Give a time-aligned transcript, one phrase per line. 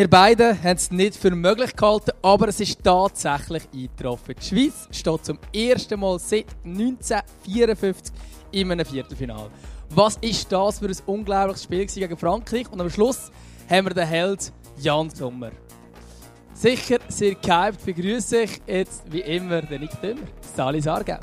[0.00, 4.34] Wir beide haben es nicht für möglich gehalten, aber es ist tatsächlich eingetroffen.
[4.34, 8.14] Die Schweiz steht zum ersten Mal seit 1954
[8.52, 9.50] in einem Viertelfinale.
[9.90, 12.72] Was ist das für ein unglaubliches Spiel gegen Frankreich?
[12.72, 13.30] Und am Schluss
[13.68, 15.50] haben wir den Held Jan Sommer.
[16.54, 20.22] Sicher sehr gehypt begrüße ich jetzt wie immer den Nick Dümmer,
[20.56, 21.18] Sali Sargau.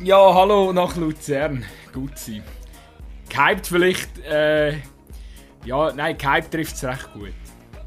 [0.00, 1.66] Ja, hallo nach Luzern.
[1.92, 2.42] Gut sein.
[3.28, 4.78] Gehypt vielleicht, äh,
[5.64, 7.32] ja, nein, gehypt trifft es recht gut.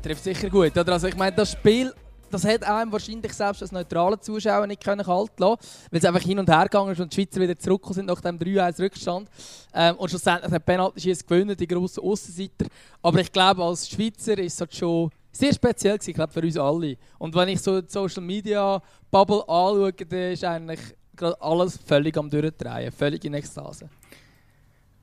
[0.01, 0.77] Trifft sicher gut.
[0.77, 0.93] Oder?
[0.93, 1.93] Also ich meine, das Spiel,
[2.31, 5.59] das hat einem wahrscheinlich selbst als neutralen Zuschauer nicht können halten lassen,
[5.91, 8.21] weil es einfach hin und her gegangen ist und die Schweizer wieder zurückgekommen sind nach
[8.21, 9.29] dem 3-1 Rückstand.
[9.73, 12.65] Ähm, und schlussendlich hat Penalty schießen gewonnen, die grossen Aussenseiter.
[13.01, 16.41] Aber ich glaube, als Schweizer ist es halt schon sehr speziell gewesen, ich glaube, für
[16.41, 16.97] uns alle.
[17.19, 20.79] Und wenn ich so die Social Media Bubble anschaue, dann ist eigentlich
[21.15, 23.89] gerade alles völlig am Durchdrehen, völlig in Ekstase.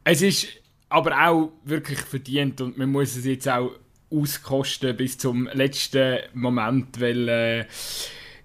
[0.03, 0.64] Es ist
[0.95, 2.61] aber auch wirklich verdient.
[2.61, 3.73] Und man muss es jetzt auch
[4.11, 7.65] auskosten bis zum letzten Moment, weil äh,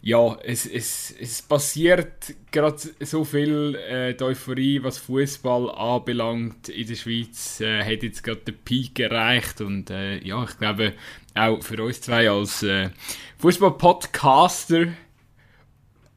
[0.02, 6.88] ja, es, es, es passiert gerade so viel äh, die Euphorie, was Fußball anbelangt in
[6.88, 9.62] der Schweiz, äh, hat jetzt gerade den Peak erreicht.
[9.62, 10.94] Und äh, ja, ich glaube
[11.36, 12.90] auch für uns zwei als äh,
[13.38, 14.88] Fußball-Podcaster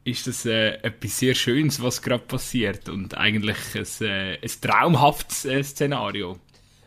[0.04, 5.44] ist das äh, etwas sehr Schönes, was gerade passiert und eigentlich ein, äh, ein traumhaftes
[5.44, 6.38] äh, Szenario.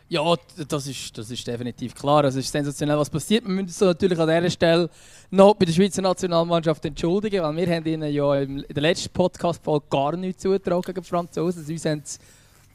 [0.08, 0.22] Ja,
[0.68, 2.22] das ist, das ist definitiv klar.
[2.24, 3.44] Es ist sensationell, was passiert.
[3.44, 4.90] Wir müssen uns natürlich an dieser Stelle
[5.30, 9.86] noch bei der Schweizer Nationalmannschaft entschuldigen, weil wir haben ihnen ja in der letzten Podcast-Folge
[9.90, 11.66] gar nichts zugetragen gegen die Franzosen.
[11.66, 12.02] Uns haben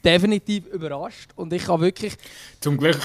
[0.03, 2.15] definitiv überrascht und ich habe wirklich...
[2.59, 2.97] Zum Glück,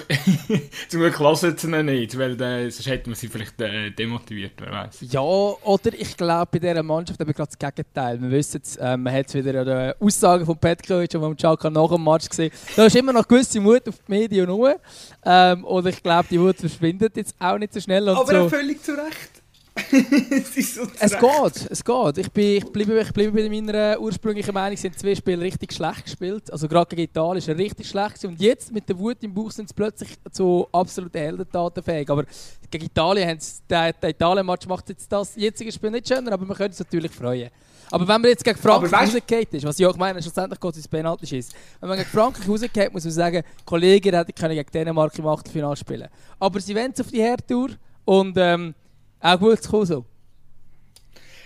[0.89, 4.53] zum Glück lassen sie ihn nicht, weil äh, sonst hätte man sie vielleicht äh, demotiviert,
[4.59, 4.99] wer weiß.
[5.11, 8.21] Ja, oder ich glaube bei dieser Mannschaft aber gerade das Gegenteil.
[8.21, 11.37] Wir wissen es, äh, man hat es wieder an den Aussagen von Petkovic und vom
[11.37, 12.51] Czaka nach dem Match gesehen.
[12.75, 14.77] Da ist immer noch gewisse Mut auf die Medien nur
[15.25, 18.09] ähm, und ich glaube, die Wut verschwindet jetzt auch nicht so schnell.
[18.09, 18.49] aber so.
[18.49, 19.36] völlig zu Recht.
[20.57, 22.19] es, so es geht, es geht.
[22.19, 26.05] Ich, bin, ich, bleibe, ich bleibe bei meiner ursprünglichen Meinung, sind zwei Spiele richtig schlecht
[26.05, 26.51] gespielt.
[26.51, 29.51] Also gerade gegen Italien ist er richtig schlecht und jetzt mit der Wut im Bauch
[29.51, 32.09] sind sie plötzlich zu absoluten Heldentaten fähig.
[32.09, 32.25] Aber
[32.71, 36.47] gegen Italien haben sie, der, der Italien-Match macht jetzt das jetzige Spiel nicht schöner, aber
[36.47, 37.51] man könnte es natürlich freuen.
[37.91, 40.77] Aber wenn man jetzt gegen Frankreich rausgeht ist, was ich auch meine, schlussendlich geht es
[40.79, 41.55] ins Penalty schießen.
[41.81, 46.09] Wenn man gegen Frankreich rausgeht, muss man sagen, Kollegen hätten gegen Dänemark im Achtelfinale spielen.
[46.39, 47.71] Aber sie wollen es auf die Herdtour
[48.05, 48.75] und ähm,
[49.21, 50.05] auch gut zu kommen so.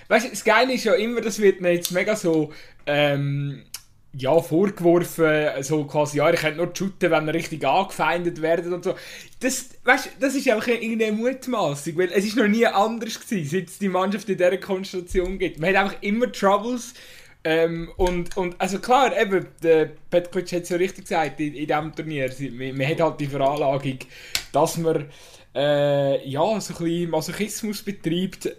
[0.08, 2.52] Weißt du, das Geile ist ja immer, das wird mir jetzt mega so
[2.86, 3.62] ähm,
[4.12, 8.82] ja, vorgeworfen, so quasi, ja, ich könnte nur shooten, wenn wir richtig angefeindet werden und
[8.82, 8.94] so.
[9.38, 13.68] Das, weißt, das ist einfach irgendeine Mutmaßung, weil es ist noch nie anders gewesen, seit
[13.68, 15.60] es die Mannschaft in dieser Konstellation gibt.
[15.60, 16.94] Man hat einfach immer Troubles
[17.44, 21.66] ähm, und, und also klar, eben, der Petkovic hat es ja richtig gesagt in, in
[21.66, 23.98] diesem Turnier, man, man hat halt die Veranlagung,
[24.52, 25.06] dass man
[25.54, 28.50] äh, ja, so ein bisschen Masochismus betreibt.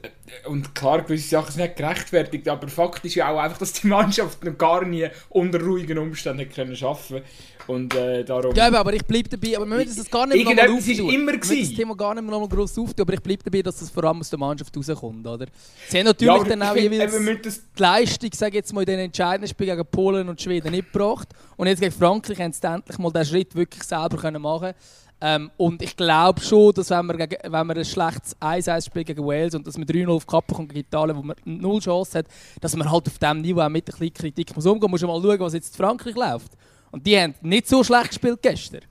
[0.46, 3.88] Und klar, gewisse Sachen sind nicht gerechtfertigt, aber Fakt ist ja auch einfach, dass die
[3.88, 7.22] Mannschaft noch gar nie unter ruhigen Umständen können arbeiten
[7.68, 8.54] und äh, darum...
[8.56, 11.10] Ja, aber ich bleibe dabei, aber wir müssen das gar nicht mehr nochmal auftun.
[11.10, 11.70] immer gewesen.
[11.70, 14.04] das Thema gar nicht mehr nochmal gross auftun, aber ich bleibe dabei, dass das vor
[14.04, 15.46] allem aus der Mannschaft rauskommt, oder?
[15.88, 19.50] Sie haben natürlich ja, dann auch jeweils die Leistung, sage jetzt mal, in den entscheidenden
[19.50, 23.12] Spielen gegen Polen und Schweden nicht gebracht und jetzt gegen Frankreich haben sie endlich mal
[23.12, 24.76] den Schritt wirklich selber können machen können.
[25.24, 29.06] Ähm, und ich glaube schon, dass wenn man, gegen, wenn man ein schlechtes 1-1 spielt
[29.06, 32.20] gegen Wales und dass man 3-0 auf Kappe kommt gegen Italien, wo man null Chance
[32.20, 32.26] hat,
[32.60, 35.02] dass man halt auf diesem Niveau auch mit ein bisschen Kritik muss umgehen muss.
[35.02, 36.54] Man mal schauen, was jetzt in Frankreich läuft.
[36.90, 38.82] Und die haben nicht so schlecht gespielt gestern.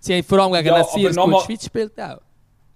[0.00, 2.20] Sie haben vor allem gegen ja, Lazio gut Schweiz gespielt auch.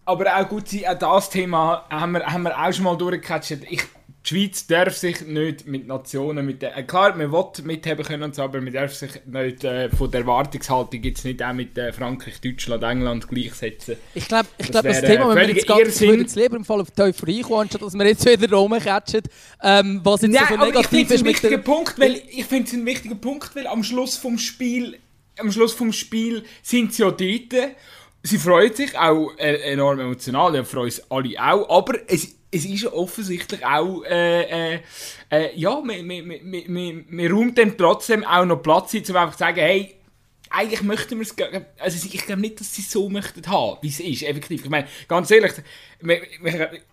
[0.05, 3.59] Aber auch gut, auch das Thema haben wir, haben wir auch schon mal durchgecatcht.
[3.69, 3.83] Ich
[4.31, 8.61] die Schweiz darf sich nicht mit Nationen, mit äh, klar, man will mitheben können aber
[8.61, 12.83] man darf sich nicht äh, von der Erwartungshaltung jetzt nicht auch mit äh, Frankreich, Deutschland,
[12.83, 13.97] England gleichsetzen.
[14.15, 16.81] Ich glaube, ich das, glaub, das Thema, wenn wir jetzt ganz, jetzt lieber im Fall
[16.81, 19.23] auf die Euphorie kommen, anstatt dass wir jetzt wieder rumkatschen,
[19.63, 21.25] ähm, was jetzt Nein, so negativ ist.
[21.25, 21.59] Mit der...
[21.59, 24.99] Punkt, weil, ich finde es ein wichtiger Punkt, weil am Schluss vom Spiel,
[25.39, 27.75] am Schluss vom Spiel sind sie ja dort,
[28.23, 32.65] sie freuen sich auch äh, enorm emotional, ja, freuen uns alle auch, aber es es
[32.65, 34.81] ist offensichtlich auch, äh, äh,
[35.31, 39.39] äh, ja, man, man, man, räumt dem trotzdem auch noch Platz ein, um einfach zu
[39.39, 40.01] sagen, hey,
[40.53, 41.35] eigentlich möchten wir es,
[41.79, 44.65] also ich glaube nicht, dass sie es so möchten haben, wie es ist, effektiv.
[44.65, 45.53] Ich meine, ganz ehrlich,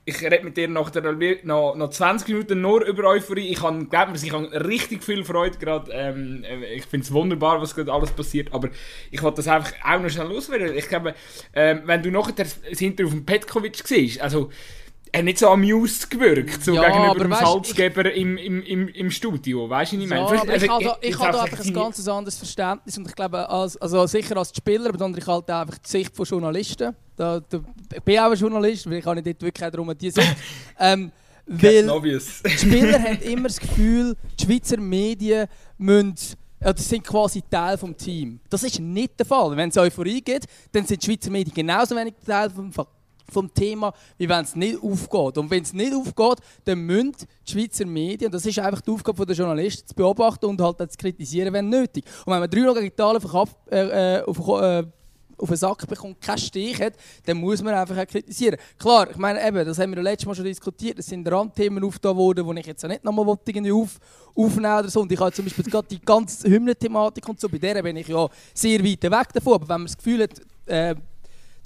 [0.05, 1.11] ich rede mit dir nach, der,
[1.43, 3.47] nach, nach 20 Minuten nur über Euphorie.
[3.47, 5.91] Ich habe, glaube ich habe richtig viel Freude gerade.
[5.91, 8.69] Ähm, ich finde es wunderbar, was gerade alles passiert, aber
[9.09, 10.77] ich wollte das einfach auch noch schnell loswerden.
[10.77, 11.15] Ich glaube,
[11.55, 14.51] ähm, wenn du nachher das auf dem Petkovic siehst, also
[15.11, 18.87] er nicht so amused gewirkt, so ja, gegenüber dem weißt, Salzgeber ich, im, im, im,
[18.89, 20.21] im Studio, weißt du, was ich meine?
[20.21, 23.49] Ja, also, ich, also, ich, ich habe einfach ein ganz anderes Verständnis und ich glaube,
[23.49, 26.95] als, also sicher als Spieler, aber ich halt einfach die Sicht von Journalisten.
[27.15, 27.59] Da, da,
[27.93, 30.35] ich bin auch ein Journalist, weil ich habe nicht wirklich darum die Sicht.
[30.79, 31.11] ähm,
[31.45, 37.43] weil die Spieler haben immer das Gefühl, die Schweizer Medien müssen ja, das sind quasi
[37.49, 38.39] Teil des Teams.
[38.49, 39.55] Das ist nicht der Fall.
[39.55, 42.71] Wenn es Euphorie gibt, dann sind die Schweizer Medien genauso wenig Teil vom,
[43.31, 45.37] vom Thema, wie wenn es nicht aufgeht.
[45.37, 47.13] Und wenn es nicht aufgeht, dann müssen
[47.47, 50.97] die Schweizer Medien, das ist einfach die Aufgabe der Journalisten, zu beobachten und halt zu
[50.97, 52.05] kritisieren, wenn nötig.
[52.25, 53.21] Und wenn man drei gegen Italien
[53.71, 54.83] äh, auf, äh,
[55.37, 56.93] auf den Sack bekommt, keinen Stich hat,
[57.25, 58.57] dann muss man einfach auch kritisieren.
[58.77, 62.15] Klar, ich meine, eben, das haben wir letztes Mal schon diskutiert, es sind Randthemen aufgetan
[62.15, 63.99] worden, die ich jetzt auch nicht nochmal irgendwie auf,
[64.35, 65.01] aufnehmen oder so.
[65.01, 68.07] Und ich habe zum Beispiel gerade die ganze Hymnen-Thematik und so, bei der bin ich
[68.07, 69.53] ja sehr weit weg davon.
[69.53, 70.95] Aber wenn man das Gefühl hat, äh,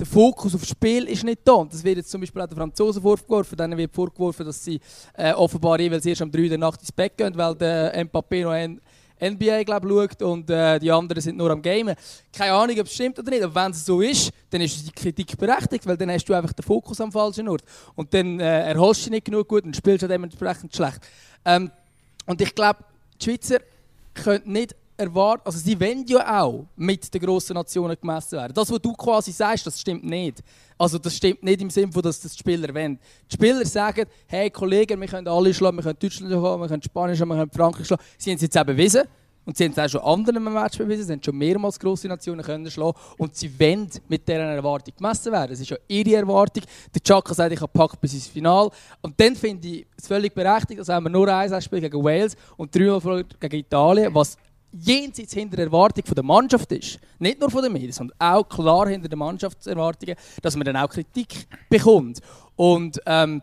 [0.02, 1.54] der Fokus auf das Spiel ist nicht da.
[1.54, 3.56] Und das wird jetzt zum Beispiel auch den Franzosen vorgeworfen.
[3.56, 4.80] Denen wird vorgeworfen, dass sie
[5.14, 8.44] äh, offenbar jeweils erst um 3 Uhr der Nacht ins Bett gehen, weil der Mbappé
[8.44, 8.82] noch ein
[9.24, 11.96] NBA glaub, schaut und äh, die anderen sind nur am Gamen.
[12.36, 14.92] Keine Ahnung, ob es stimmt oder nicht, aber wenn es so ist, dann ist die
[14.92, 17.62] Kritik berechtigt, weil dann hast du einfach den Fokus am falschen Ort.
[17.94, 21.02] Und dann äh, erholst du dich nicht genug gut und spielst dementsprechend schlecht.
[21.46, 21.70] Ähm,
[22.26, 22.80] und ich glaube,
[23.20, 23.60] die Schweizer
[24.16, 28.54] können nicht erwarten, also sie wollen ja auch mit den grossen Nationen gemessen werden.
[28.54, 30.42] Das, was du quasi sagst, das stimmt nicht.
[30.78, 33.00] Also das stimmt nicht im Sinne dass das die Spieler wollen.
[33.30, 36.82] Die Spieler sagen, hey Kollegen, wir können alle schlagen, wir können Deutschland schlagen, wir können
[36.82, 38.04] Spanisch schlagen, wir können Frankreich schlagen.
[38.18, 39.04] Sie haben es jetzt auch bewiesen.
[39.44, 42.46] Und sie haben es auch schon anderen Match bewiesen, sie haben schon mehrmals grosse Nationen
[42.46, 45.54] können schlagen und sie wollen mit dieser Erwartung gemessen werden.
[45.54, 46.64] Es ist ja ihre Erwartung.
[46.94, 48.70] Der Chaka sagt, ich habe gepackt bis ins Finale.
[49.02, 52.76] Und dann finde ich es völlig berechtigt, dass wir nur ein Spiel gegen Wales und
[52.76, 54.38] dreimal gegen Italien, was
[54.72, 59.10] jenseits hinter der Erwartung der Mannschaft ist, nicht nur von Medien, sondern auch klar hinter
[59.10, 62.20] den Mannschaftserwartungen, dass man dann auch Kritik bekommt.
[62.56, 63.42] Und ähm,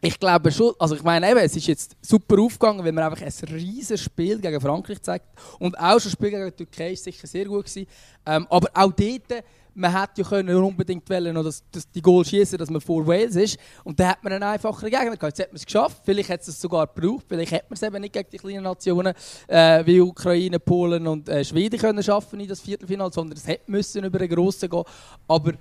[0.00, 3.24] ich glaube schon, also ich meine eben, es ist jetzt super aufgegangen, weil man einfach
[3.24, 5.26] ein riesiges Spiel gegen Frankreich zeigt
[5.58, 7.88] und auch schon das Spiel gegen die Türkei ist sicher sehr gut gewesen.
[8.24, 9.44] Ähm, aber auch dort
[9.74, 13.06] man hätte ja können unbedingt wollen, noch das, das, die Goal schießen, dass man vor
[13.06, 13.58] Wales ist.
[13.84, 15.38] Und dann hat man einen einfacheren Gegner gehabt.
[15.38, 16.02] Jetzt hat man es geschafft.
[16.04, 17.26] Vielleicht hat es sogar gebraucht.
[17.28, 19.14] Vielleicht hätte man es eben nicht gegen die kleinen Nationen
[19.46, 23.70] äh, wie Ukraine, Polen und äh, Schweden können schaffen in das Viertelfinale, sondern es hätte
[23.70, 24.84] müssen über einen grossen gehen.
[25.26, 25.52] Aber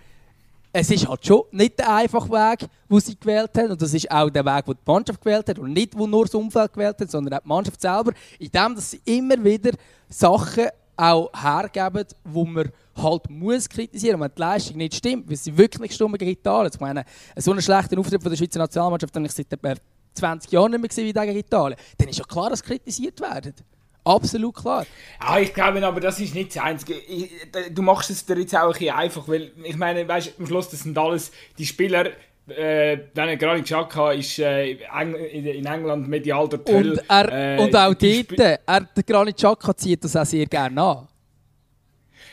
[0.73, 3.71] es ist halt schon nicht der einfache Weg, den sie gewählt haben.
[3.71, 5.59] Und das ist auch der Weg, den die Mannschaft gewählt hat.
[5.59, 8.11] Und nicht, wo nur das Umfeld gewählt hat, sondern auch die Mannschaft selber.
[8.39, 9.71] In dem, dass sie immer wieder
[10.09, 15.57] Sachen auch hergeben, wo man halt muss kritisieren, wenn die Leistung nicht stimmt, weil sie
[15.57, 16.71] wirklich gegen Italien.
[16.73, 17.03] Ich meine,
[17.35, 19.73] so einen schlechten Auftritt von der Schweizer Nationalmannschaft habe ich seit etwa
[20.13, 21.79] 20 Jahren nicht mehr gesehen wie gegen Italien.
[21.97, 23.53] Dann ist ja klar, dass kritisiert werden.
[24.03, 24.85] Absolut klar.
[25.21, 26.93] Ja, ich glaube aber, das ist nicht das Einzige.
[26.93, 27.29] Ich,
[27.71, 30.69] du machst es dir jetzt auch ein bisschen einfach, weil ich meine, weißt, am Schluss,
[30.69, 32.11] das sind alles die Spieler,
[32.47, 36.91] äh, dann Granit Xhaka ist äh, in England medial der Töll.
[36.91, 40.81] Und, er, äh, und auch dort, er, der Granit Xhaka zieht das auch sehr gerne
[40.81, 41.07] an.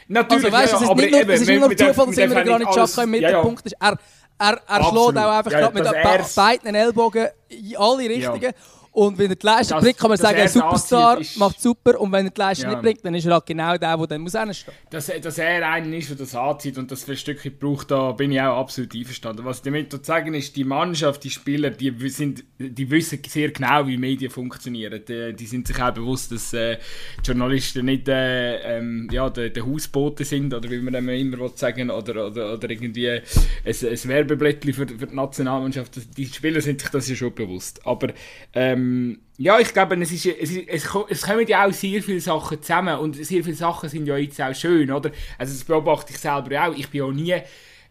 [0.09, 2.45] Natürlich, also, weißt, ja, es ist nicht nur, es ist nicht nur Zufall, dass immer
[2.45, 3.77] Granit Xhaka im Mittelpunkt ist.
[3.81, 3.99] Er,
[4.39, 8.53] er, er schlägt auch einfach ja, mit beiden Ellbogen in alle Richtungen.
[8.95, 12.01] Und wenn er die Leistung bringt, kann man sagen, ein Superstar macht super.
[12.01, 12.77] Und wenn er die Leistung ja.
[12.77, 14.73] nicht bringt, dann ist er halt genau der, der dann muss hinstehen.
[14.89, 18.13] Dass, dass er einen ist, der das anzieht und das für ein Stückchen braucht, da
[18.13, 19.45] bin ich auch absolut einverstanden.
[19.45, 23.51] Was ich damit zu sagen ist, die Mannschaft, die Spieler, die, sind, die wissen sehr
[23.51, 25.03] genau, wie Medien funktionieren.
[25.09, 26.79] Die, die sind sich auch bewusst, dass äh,
[27.25, 32.29] Journalisten nicht äh, ähm, ja, der, der Hausbote sind, oder wie man immer sagen oder,
[32.29, 33.23] oder, oder irgendwie ein,
[33.65, 33.75] ein
[34.09, 36.17] Werbeblättchen für, für die Nationalmannschaft.
[36.17, 37.85] Die Spieler sind sich das ja schon bewusst.
[37.85, 38.13] Aber
[38.53, 42.03] ähm, ähm, ja, ich glaube, es, ist, es, ist, es, es kommen ja auch sehr
[42.03, 45.11] viele Sachen zusammen und sehr viele Sachen sind ja jetzt auch schön, oder?
[45.39, 46.77] Also das beobachte ich selber auch.
[46.77, 47.35] Ich bin auch nie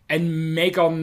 [0.07, 0.93] ein mega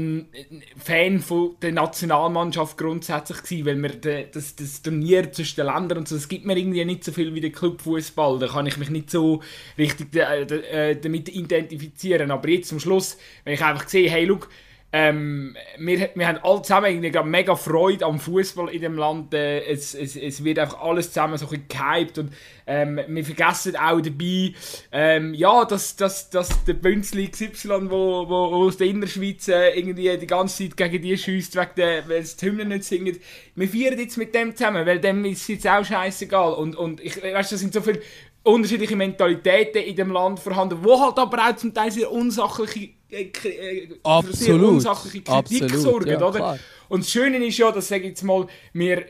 [0.77, 6.09] Fan von der Nationalmannschaft grundsätzlich gewesen, weil mir das, das Turnier zwischen den Ländern und
[6.09, 8.39] so, das gibt mir irgendwie nicht so viel wie der Clubfußball.
[8.39, 9.43] Da kann ich mich nicht so
[9.77, 12.31] richtig äh, damit identifizieren.
[12.31, 14.49] Aber jetzt zum Schluss, wenn ich einfach sehe, hey, look,
[14.93, 19.33] ähm, wir, wir haben alle zusammen mega Freude am Fußball in dem Land.
[19.33, 22.33] Äh, es, es, es wird einfach alles zusammen so gehypt und
[22.67, 24.53] ähm, wir vergessen auch dabei,
[24.93, 30.17] ähm, ja, dass, dass, dass der Bünzli XY, wo, wo, aus der Innerschweiz äh, irgendwie
[30.17, 33.17] die ganze Zeit gegen die schießt, weil sie die Hymnen nicht singen.
[33.55, 36.53] Wir feiern jetzt mit dem zusammen, weil dem ist es jetzt auch scheißegal.
[36.55, 38.01] Und, und ich weißt, das sind so viele
[38.43, 43.31] unterschiedliche Mentalitäten in dem Land vorhanden, wo halt aber auch zum Teil sehr unsachliche äh,
[43.45, 44.37] äh, Absolut.
[44.37, 45.83] sehr unsachliche Kritik Absolut.
[45.83, 46.59] sorgen, ja, oder?
[46.89, 49.05] Und das Schöne ist ja, dass, sage ich jetzt mal, wir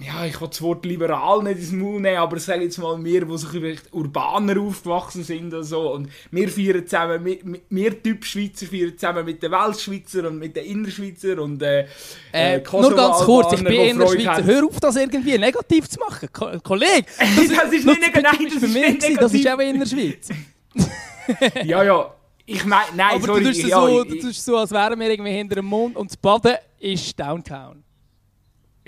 [0.00, 3.24] ja, ich will das Wort liberal nicht ins Maul nehmen, aber sage jetzt mal wir,
[3.24, 5.92] die so vielleicht urbaner aufgewachsen sind und so.
[5.92, 7.38] Und wir feiern zusammen, wir,
[7.68, 11.86] wir Typ Schweizer feiern zusammen mit den Weltschweizer und mit den Innerschweizer und äh,
[12.32, 14.44] äh, äh Nur ganz kurz, ich bin Innerschweizer.
[14.44, 16.28] Hör auf, das irgendwie negativ zu machen.
[16.32, 19.18] Ko Kollege, das, das ist nicht negativ, das, das, ist negativ.
[19.18, 20.28] das ist auch Innerschweiz.
[21.64, 22.12] ja, ja.
[22.44, 23.42] Ich meine, nein, aber sorry.
[23.42, 26.10] Du tust, ja, so, du tust so, als wären wir irgendwie hinter dem Mond und
[26.10, 27.85] das Baden ist Downtown.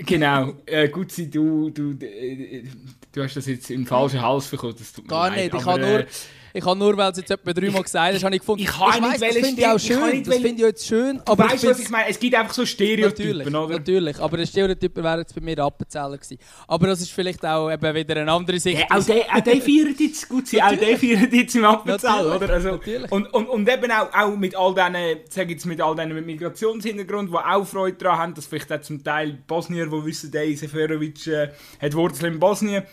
[0.05, 2.63] Genau, äh, gut sei, du, du, äh,
[3.11, 4.75] du hast das jetzt im falschen Hals bekommen.
[4.77, 6.05] Das tut Gar nicht, ich habe nur, äh,
[6.53, 8.75] ich habe nur, weil es jetzt etwa dreimal gesagt hast, habe ich gefunden, ich, ich,
[8.75, 11.21] ich weiss, das finde ich auch schön, das finde ich jetzt schön.
[11.25, 12.09] Aber weißt du, was ich meine?
[12.09, 13.77] Es gibt einfach so Stereotypen, natürlich, oder?
[13.77, 16.37] Natürlich, aber Stereotypen wären jetzt bei mir Appenzeller gewesen.
[16.67, 18.79] Aber das ist vielleicht auch eben wieder eine andere Sicht.
[18.79, 22.35] Ja, auch der, auch der feiert jetzt, gut sein, auch der feiert jetzt im Appenzeller,
[22.35, 22.49] oder?
[22.49, 23.11] Also, natürlich.
[23.11, 26.25] Und, und, und eben auch, auch mit all diesen, sag jetzt mit all diesen mit
[26.25, 30.55] Migrationshintergrund, die auch Freude daran haben, dass vielleicht auch zum Teil Bosnier, die wissen, der
[30.55, 31.49] Seferovic äh,
[31.81, 32.83] hat Wurzeln in Bosnien,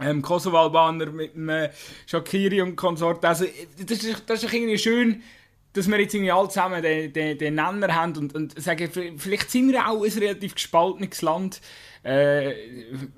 [0.00, 1.68] ähm, Kosovo-Albaner mit dem
[2.06, 3.24] Shakiri und Konsort.
[3.24, 3.46] Also,
[3.78, 5.22] das ist, das ist irgendwie schön,
[5.76, 9.72] dass wir jetzt alle zusammen den, den, den Nenner haben und, und sagen, vielleicht sind
[9.72, 11.60] wir auch ein relativ gespaltenes Land.
[12.02, 12.54] Äh,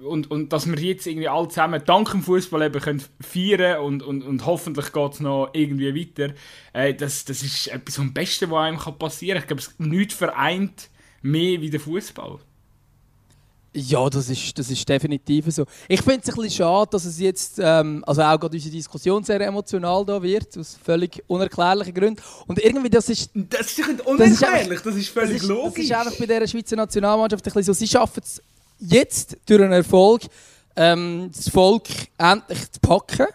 [0.03, 4.03] und, und dass wir jetzt irgendwie alle zusammen dank dem Fußball eben können feiern und,
[4.03, 6.35] und, und hoffentlich geht es noch irgendwie weiter.
[6.73, 9.43] Äh, das, das ist etwas vom Besten, was einem passieren kann.
[9.43, 10.89] Ich glaube, es nichts vereint
[11.21, 12.39] mehr wie der Fußball.
[13.81, 15.65] Ja, das ist, das ist definitiv so.
[15.87, 19.23] Ich finde es ein bisschen schade, dass es jetzt, ähm, also auch gerade unsere Diskussion
[19.23, 22.21] sehr emotional da wird, aus völlig unerklärlichen Gründen.
[22.47, 23.31] Und irgendwie, das ist...
[23.35, 25.89] Das ist nicht unerklärlich, das ist, völlig das ist, logisch.
[25.89, 28.43] Das ist einfach bei dieser Schweizer Nationalmannschaft ein bisschen so, sie schaffen es
[28.81, 30.23] jetzt durch einen Erfolg,
[30.75, 33.27] ähm, das Volk endlich zu packen.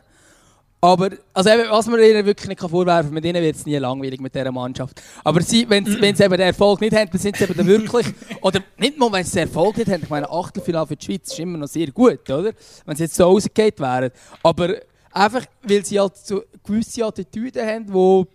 [0.84, 3.78] Aber, also eben, was man ihnen wirklich nicht vorwerfen kann, mit ihnen wird es nie
[3.78, 5.02] langweilig mit dieser Mannschaft.
[5.24, 7.66] Aber sie, wenn, sie, wenn sie eben den Erfolg nicht haben, dann sind sie eben
[7.66, 8.06] wirklich,
[8.42, 11.32] oder nicht mal, wenn sie den Erfolg nicht haben, ich meine, Achtelfinale für die Schweiz
[11.32, 12.52] ist immer noch sehr gut, oder?
[12.86, 14.12] Wenn sie jetzt so rausgeht wären.
[14.44, 14.76] Aber
[15.14, 18.28] einfach, weil sie halt so gewisse Attitüden haben, die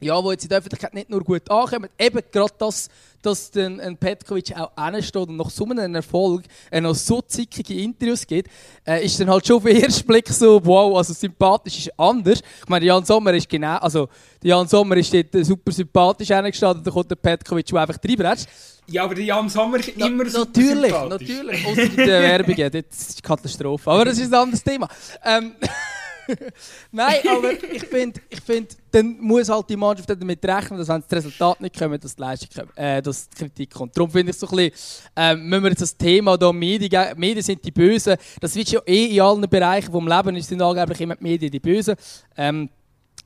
[0.00, 2.88] ja, wo jetzt in der Öffentlichkeit nicht nur gut ankommen, eben gerade das,
[3.20, 8.26] dass ein Petkovic auch hinsteht und nach so einem Erfolg äh, noch so zickige Interviews
[8.26, 8.48] gibt,
[8.86, 12.40] äh, ist dann halt schon auf den ersten Blick so, wow, also sympathisch ist anders.
[12.62, 14.08] Ich meine, Jan Sommer ist genau, also
[14.42, 18.46] Jan Sommer ist dort super sympathisch hingestanden, dann kommt der Petkovic, der einfach reinbretscht.
[18.90, 22.56] Ja, aber der Jan Sommer ist immer Na, super Natürlich, natürlich, außer in der Werbung,
[22.56, 23.90] das ist Katastrophe.
[23.90, 24.88] Aber das ist ein anderes Thema.
[25.24, 25.56] Ähm,
[26.92, 31.02] Nein, aber ich finde, ich find, dann muss halt die Mannschaft damit rechnen, dass wenn
[31.02, 33.96] das Resultat nicht kommt, dass die Leistung kommt, äh, dass die Kritik kommt.
[33.96, 37.42] Darum finde ich so ein bisschen, äh, müssen wir jetzt das Thema da Medien, Medien
[37.42, 41.16] sind die Bösen, das wird ja eh in allen Bereichen des Lebens, sind angeblich immer
[41.16, 41.94] die Medien die Bösen.
[42.36, 42.68] Ähm,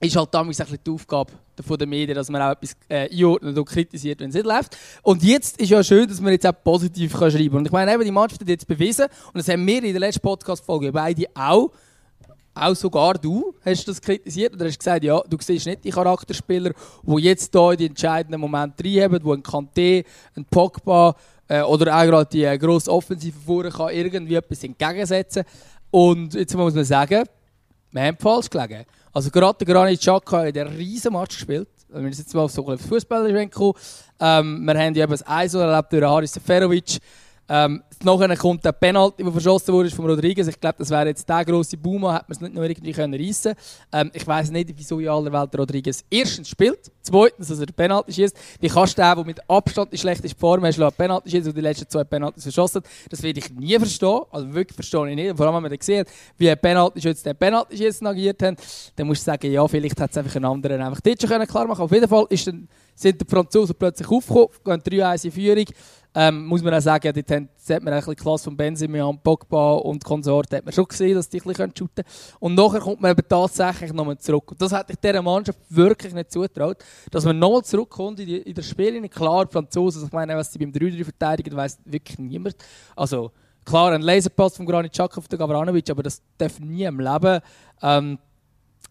[0.00, 4.20] ist halt damals die Aufgabe der Medien, dass man auch etwas äh, einordnet und kritisiert,
[4.20, 4.76] wenn es nicht läuft.
[5.02, 7.58] Und jetzt ist ja schön, dass man jetzt auch positiv schreiben kann.
[7.58, 10.00] Und ich meine, eben, die Mannschaft hat jetzt bewiesen, und das haben wir in der
[10.00, 11.70] letzten Podcast-Folge beide auch,
[12.54, 16.72] auch sogar du hast das kritisiert oder hast gesagt, ja, du siehst nicht die Charakterspieler,
[17.02, 20.04] die jetzt hier in die entscheidenden Momente reinheben, wo ein Kanté,
[20.36, 21.14] ein Pogba
[21.48, 25.44] äh, oder auch gerade die äh, grosse Offensive vorne kann irgendwie etwas entgegensetzen.
[25.90, 27.24] Und jetzt muss man sagen,
[27.90, 28.84] wir haben falsch gelegen.
[29.12, 31.68] Also gerade der Granit Xhaka hat einen riesen Match gespielt.
[31.88, 33.74] Wenn wir jetzt mal auf so ein Fußballer kommen,
[34.18, 36.98] ähm, wir haben ja eben das Eis erlebt durch Haris Seferovic.
[37.54, 40.48] Ähm, nachher kommt der Penalty, der verschossen wurde von Rodriguez.
[40.48, 43.12] Ich glaube, das wäre jetzt der grosse Boomer, hätte man es nicht noch irgendwie können
[43.12, 43.52] reissen
[43.92, 47.74] ähm, Ich weiß nicht, wieso in aller Welt Rodriguez erstens spielt, zweitens, dass er den
[47.74, 48.38] Penalty schießt.
[48.58, 51.54] Wie kannst du den, der mit Abstand die schlechteste Form hast, einen Penalty schießen und
[51.54, 52.90] die letzten zwei Penaltys verschossen hat?
[53.10, 54.20] Das werde ich nie verstehen.
[54.30, 55.30] Also wirklich verstehe ich nicht.
[55.32, 56.06] Und vor allem, wenn man gesehen
[56.38, 58.56] wie ein Penalty jetzt den Penalty schießen agiert haben,
[58.96, 61.66] dann musst du sagen, ja, vielleicht hat es einfach einen anderen einfach dort schon klar
[61.66, 65.64] machen Auf jeden Fall ist dann, sind die Franzosen plötzlich aufgekommen, gehen 3-1 in Führung.
[66.14, 69.76] Ähm, muss man auch sagen, ja, dort hat man ein bisschen Klasse von Benzema, Pogba
[69.76, 72.36] und Konsort hat man schon gesehen, dass die ein bisschen shooten können.
[72.38, 74.50] Und nachher kommt man eben tatsächlich nochmal zurück.
[74.50, 78.38] Und das hätte ich dieser Mannschaft wirklich nicht zutraut, dass man nochmal zurückkommt in, die,
[78.38, 79.08] in der Spiellinie.
[79.08, 82.56] Klar, die Franzosen, ich meine, was sie beim 3-3 verteidigen, weiss wirklich niemand.
[82.94, 83.32] Also,
[83.64, 87.40] klar, ein Laserpass von Granit Xhaka auf den Gavranovic, aber das darf nie im Leben
[87.80, 88.18] ähm,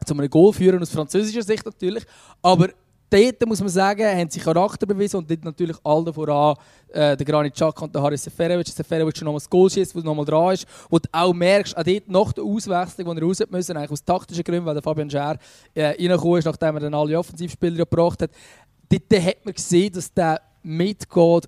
[0.04, 2.04] zu einem Goal führen, aus französischer Sicht natürlich.
[2.42, 2.70] Aber
[3.12, 6.56] dort muss man sagen, haben sie Charakter bewiesen und dort natürlich alle voran
[6.90, 8.68] äh, der Granit Xhaka und der Haris Seferovic.
[8.68, 10.66] Seferovic schon nochmal das Goal schießt, das nochmal dran ist.
[10.90, 14.04] Wo du auch merkst, auch dort nach der Auswechslung, wo er raus müssen, eigentlich aus
[14.04, 15.38] taktischen Gründen, weil der Fabian Scher
[15.74, 18.32] äh, reingekommen ist, nachdem er dann alle Offensivspieler gebracht hat.
[18.90, 21.48] Dort hat man gesehen, dass der mitgeht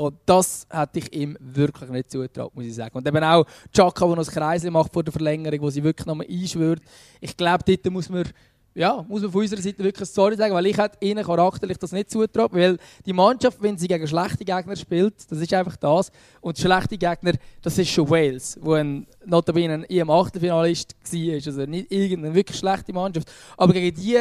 [0.00, 2.96] und das hätte ich ihm wirklich nicht zugetraut, muss ich sagen.
[2.96, 6.06] Und eben auch Chaka, der noch das Kreisel macht vor der Verlängerung, wo sie wirklich
[6.06, 6.80] nochmal einschwört.
[7.20, 8.24] Ich glaube, dort muss man
[8.74, 11.92] ja, muss man von unserer Seite wirklich sorry sagen, weil ich hätte ihnen charakterlich das
[11.92, 16.12] nicht zutraut, weil die Mannschaft, wenn sie gegen schlechte Gegner spielt, das ist einfach das.
[16.40, 21.90] Und schlechte Gegner, das ist schon Wales, wo ein notabene im Achtelfinalist war, also nicht
[21.90, 23.30] irgendeine wirklich schlechte Mannschaft.
[23.56, 24.18] Aber gegen die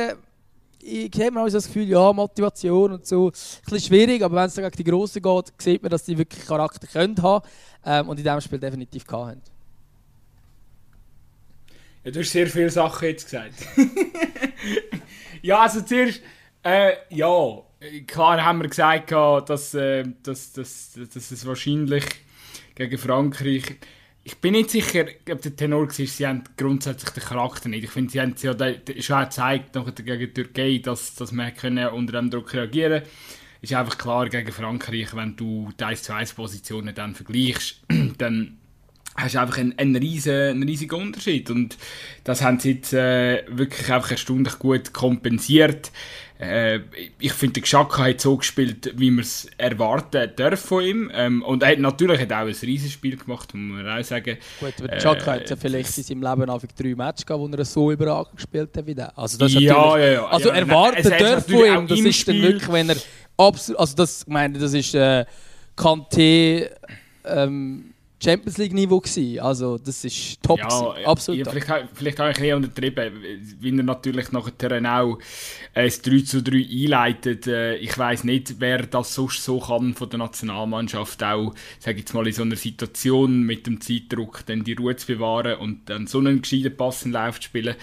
[0.81, 4.55] ich habe mir das Gefühl, ja, Motivation und so, ein bisschen schwierig, aber wenn es
[4.55, 7.45] gegen die Grossen geht, sieht man, dass sie wirklich Charakter können haben
[7.85, 9.41] ähm, und in diesem Spiel definitiv haben.
[12.09, 13.53] Ja, du hast sehr viele Sachen jetzt gesagt.
[15.43, 16.23] ja, also zuerst,
[16.63, 17.61] äh, ja,
[18.07, 22.03] klar haben wir gesagt, dass, äh, dass, dass, dass es wahrscheinlich
[22.73, 23.75] gegen Frankreich.
[24.23, 27.83] Ich bin nicht sicher, ob der Tenor war, sie haben grundsätzlich den Charakter nicht.
[27.83, 28.55] Ich finde, sie haben ja
[29.01, 31.53] schon gezeigt, gegen die Türkei, dass, dass man
[31.93, 33.09] unter dem Druck reagieren konnte.
[33.61, 37.83] ist einfach klar, gegen Frankreich, wenn du die 1 zu 1 Positionen dann vergleichst,
[38.17, 38.58] dann
[39.19, 41.49] hast du einfach einen, einen, riesen, einen riesigen Unterschied.
[41.49, 41.77] Und
[42.23, 45.91] das haben sie jetzt äh, wirklich einfach erstaunlich gut kompensiert.
[46.39, 46.79] Äh,
[47.19, 51.11] ich finde, der Geschacka hat so gespielt, wie man es erwarten darf von ihm.
[51.13, 54.37] Ähm, und er hat natürlich hat auch ein riesiges Spiel gemacht, muss man auch sagen.
[54.59, 57.47] Gut, aber Geschacka äh, hat ja vielleicht in seinem Leben einfach drei Matches gehabt, wo
[57.47, 59.17] er so überragend gespielt hat wie der.
[59.17, 60.25] Also das ist ja, ja, ja.
[60.27, 62.97] Also ja, erwarten darf von ihm, das ist dann wirklich, wenn er
[63.35, 65.25] absolut, also das, ich meine, das ist äh,
[65.75, 66.69] Kanté,
[67.25, 69.39] ähm, Champions League Niveau gewesen.
[69.39, 70.67] Also das ist top, ja,
[71.05, 71.45] absolut.
[71.45, 73.13] Ja, vielleicht, vielleicht habe ich ein bisschen untertrieben,
[73.59, 75.19] wie er natürlich nachher auch
[75.73, 77.47] ein 3 zu 3 einleitet.
[77.47, 82.13] Äh, ich weiß nicht, wer das sonst so kann von der Nationalmannschaft auch, sage jetzt
[82.13, 86.07] mal in so einer Situation mit dem Zeitdruck, dann die Ruhe zu bewahren und dann
[86.07, 87.75] so einen gescheiten Pass in Lauf zu spielen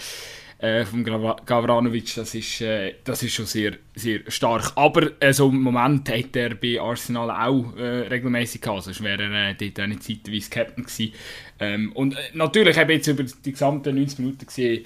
[0.59, 4.71] äh, von Gavranovic, das ist, äh, das ist schon sehr, sehr stark.
[4.75, 9.23] Aber äh, so im Moment hat er bei Arsenal auch äh, regelmäßig gehabt, sonst wäre
[9.23, 11.13] er äh, dort auch nicht zeitweise Captain gewesen.
[11.59, 14.83] Ähm, und äh, natürlich habe ich jetzt über die gesamten 90 Minuten gesehen,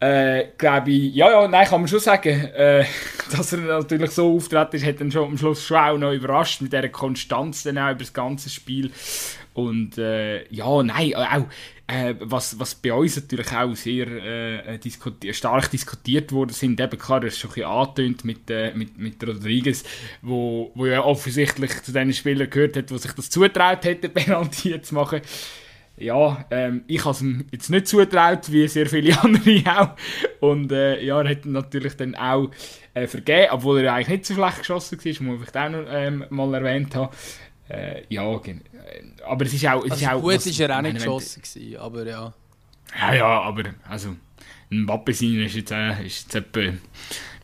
[0.00, 2.84] äh, glaube ich, ja, ja, nein, kann man schon sagen, äh,
[3.36, 6.60] dass er natürlich so auftreten ist, hat dann schon am Schluss schon auch noch überrascht
[6.60, 8.92] mit dieser Konstanz dann auch über das ganze Spiel.
[9.54, 11.46] Und äh, ja, nein, auch
[11.88, 16.98] äh, was, was bei uns natürlich auch sehr äh, diskutiert, stark diskutiert wurde, sind eben
[16.98, 19.84] klar, das ist schon ein bisschen angetönt mit, äh, mit, mit Rodriguez,
[20.20, 24.80] wo, wo ja offensichtlich zu den Spielern gehört hat, die sich das zutraut hätte, Penalty
[24.82, 25.22] zu machen.
[25.96, 29.96] Ja, ähm, ich habe es ihm jetzt nicht zutraut, wie sehr viele andere auch.
[30.40, 32.50] Und äh, ja, er hat natürlich dann auch
[32.94, 36.24] äh, vergeben, obwohl er eigentlich nicht so schlecht geschossen war, muss ich auch noch ähm,
[36.30, 37.12] mal erwähnt haben.
[37.68, 38.54] Äh, ja, äh,
[39.26, 39.84] aber es ist auch...
[39.84, 42.32] Es also ist auch gut was, ist er auch nicht geschossen gewesen, aber ja.
[42.98, 44.16] Ja, ja, aber also
[44.70, 46.72] ein Wappe sein ist jetzt, äh, ist jetzt etwa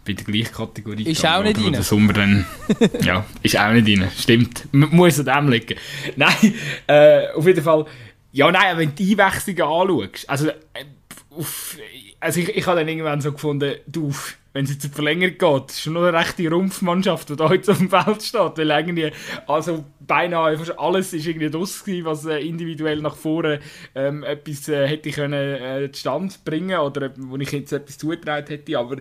[0.04, 1.04] bei der gleichen Kategorie.
[1.04, 1.82] Ist auch nicht rein.
[1.82, 2.44] Sommer dann,
[3.02, 4.10] ja, ist auch nicht rein.
[4.16, 4.68] Stimmt.
[4.72, 5.78] M muss an dem liegen.
[6.16, 6.54] Nein,
[6.86, 7.86] äh, auf jeden Fall.
[8.32, 10.84] Ja, nein, wenn du die Einwechslungen anschaust, also, äh,
[11.30, 11.78] auf,
[12.18, 14.12] also ich, ich habe dann irgendwann so gefunden, du,
[14.54, 17.90] wenn es jetzt Verlängerung geht, ist schon eine rechte Rumpfmannschaft, die da heute auf dem
[17.90, 18.56] Feld steht.
[18.56, 19.10] Weil irgendwie,
[19.48, 23.58] also beinahe fast alles ist irgendwie das was äh, individuell nach vorne
[23.96, 28.48] ähm, etwas äh, hätte ich können äh, zustande bringen oder wo ich jetzt etwas zugetraut
[28.48, 28.78] hätte.
[28.78, 28.98] Aber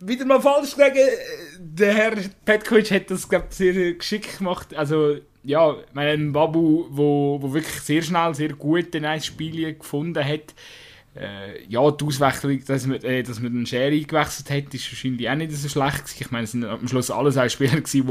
[0.00, 1.06] wieder mal falsch gelegen,
[1.58, 2.12] der Herr
[2.46, 4.74] Petkovic hat das, glaube sehr geschickt gemacht.
[4.74, 10.54] Also, ja, mein Babu, wo, wo wirklich sehr schnell, sehr gut ein Spiel gefunden hat,
[11.18, 15.28] äh, ja, die Auswechslung, dass man, äh, dass man den Sherry gewechselt hat, ist wahrscheinlich
[15.28, 16.16] auch nicht so schlecht gewesen.
[16.20, 18.04] Ich meine, es sind am Schluss alles auch Spieler die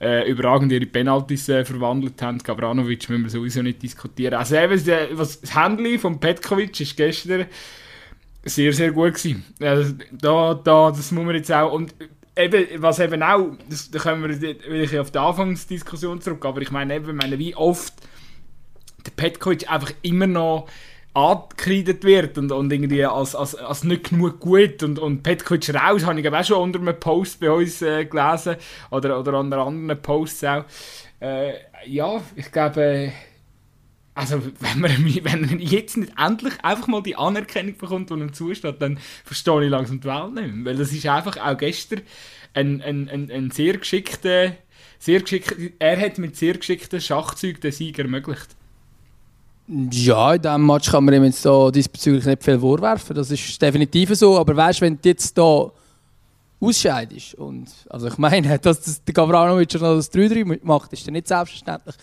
[0.00, 2.38] äh, überragend ihre Penalties äh, verwandelt haben.
[2.38, 4.34] Gabranovic müssen wir sowieso nicht diskutieren.
[4.34, 4.80] Also eben,
[5.18, 7.46] was, das Handy von Petkovic ist gestern
[8.44, 9.44] sehr, sehr gut gewesen.
[9.60, 11.94] Also, da, da, das muss man jetzt auch, und
[12.36, 16.70] eben, was eben auch, das, da kommen wir will auf die Anfangsdiskussion zurück, aber ich
[16.70, 17.94] meine eben, meine, wie oft
[19.04, 20.68] der Petkovic einfach immer noch
[21.18, 26.04] angekreidet wird und, und irgendwie als, als, als nicht genug gut und, und Petkovic raus,
[26.04, 28.56] habe ich auch schon unter einem Post bei uns äh, gelesen
[28.90, 30.64] oder, oder unter anderen Posts auch.
[31.20, 31.54] Äh,
[31.86, 33.12] ja, ich glaube,
[34.14, 34.90] also wenn man,
[35.24, 39.70] wenn jetzt nicht endlich einfach mal die Anerkennung bekommt, die ihm zusteht, dann verstehe ich
[39.70, 40.64] langsam die Welt nicht mehr.
[40.64, 42.02] Weil das ist einfach auch gestern
[42.54, 44.52] ein, ein, ein, ein sehr geschickter,
[44.98, 48.57] sehr geschickter, er hat mit sehr geschickten Schachzügen den Sieg ermöglicht.
[49.70, 53.14] Ja, in diesem Match kann man ihm jetzt da diesbezüglich nicht viel vorwerfen.
[53.14, 54.38] Das ist definitiv so.
[54.38, 55.72] Aber weißt du, wenn du jetzt hier
[56.60, 61.12] ausscheidest, und also ich meine, dass das, der Gavranovic noch das 3-3 macht, ist dann
[61.12, 61.96] nicht selbstverständlich.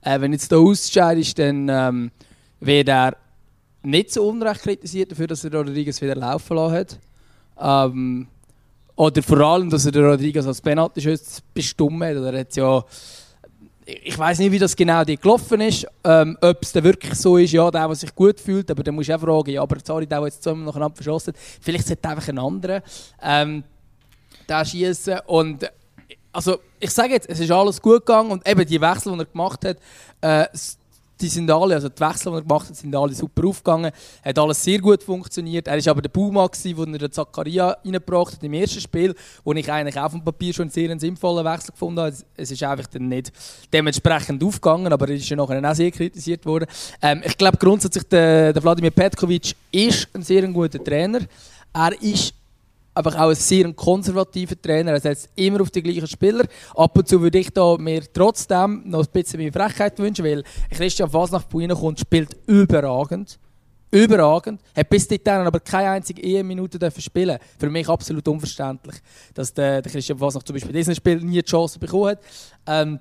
[0.00, 2.10] Äh, wenn du jetzt hier ausscheidest, dann ähm,
[2.58, 3.16] wird er
[3.84, 6.98] nicht so unrecht kritisiert dafür, dass er Rodriguez wieder laufen lassen hat.
[7.60, 8.26] Ähm,
[8.96, 12.16] oder vor allem, dass er Rodriguez als Penalty-Schütz bestimmt hat.
[12.16, 12.84] Oder er hat ja
[13.84, 17.52] ich weiß nicht, wie das genau die gelaufen ist, ähm, ob es wirklich so ist,
[17.52, 20.06] ja, der, der sich gut fühlt, aber dann musst du auch fragen, ja, aber sorry,
[20.06, 22.82] der, der jetzt zweimal nacheinander verschossen hat, vielleicht sollte einfach ein anderer
[23.20, 23.64] ähm,
[24.46, 25.70] da schießen und
[26.32, 29.24] also ich sage jetzt, es ist alles gut gegangen und eben die Wechsel, die er
[29.26, 29.78] gemacht hat,
[30.20, 30.46] äh,
[31.22, 33.92] die sind alle, also die Wechsel, die er gemacht hat, sind alle super aufgegangen.
[34.24, 35.68] Hat alles sehr gut funktioniert.
[35.68, 39.70] Er war aber der Puma, der den Zakaria reingebracht hat im ersten Spiel, wo ich
[39.70, 42.14] eigentlich auf dem Papier schon einen sehr sinnvollen Wechsel gefunden habe.
[42.36, 43.32] Es ist einfach dann nicht
[43.72, 46.66] dementsprechend aufgegangen, aber er ist ja nachher auch sehr kritisiert worden.
[47.00, 51.20] Ähm, ich glaube grundsätzlich, der, der Wladimir Petkovic ist ein sehr guter Trainer.
[51.72, 52.34] Er ist
[52.94, 54.92] einfach auch ein sehr konservativer Trainer.
[54.92, 56.44] Er setzt immer auf die gleichen Spieler.
[56.74, 60.42] Ab und zu würde ich da mir trotzdem noch ein bisschen mehr Frechheit wünschen, weil
[60.70, 63.38] Christian Fasnacht nach kommt, spielt überragend.
[63.90, 64.60] Überragend.
[64.74, 68.96] Hat bis dahin aber keine einzige Eheminute spielen Für mich absolut unverständlich,
[69.34, 72.20] dass der, der Christian Fasnacht zum Beispiel in diesem Spiel nie die Chance bekommen hat.
[72.66, 72.98] Ähm,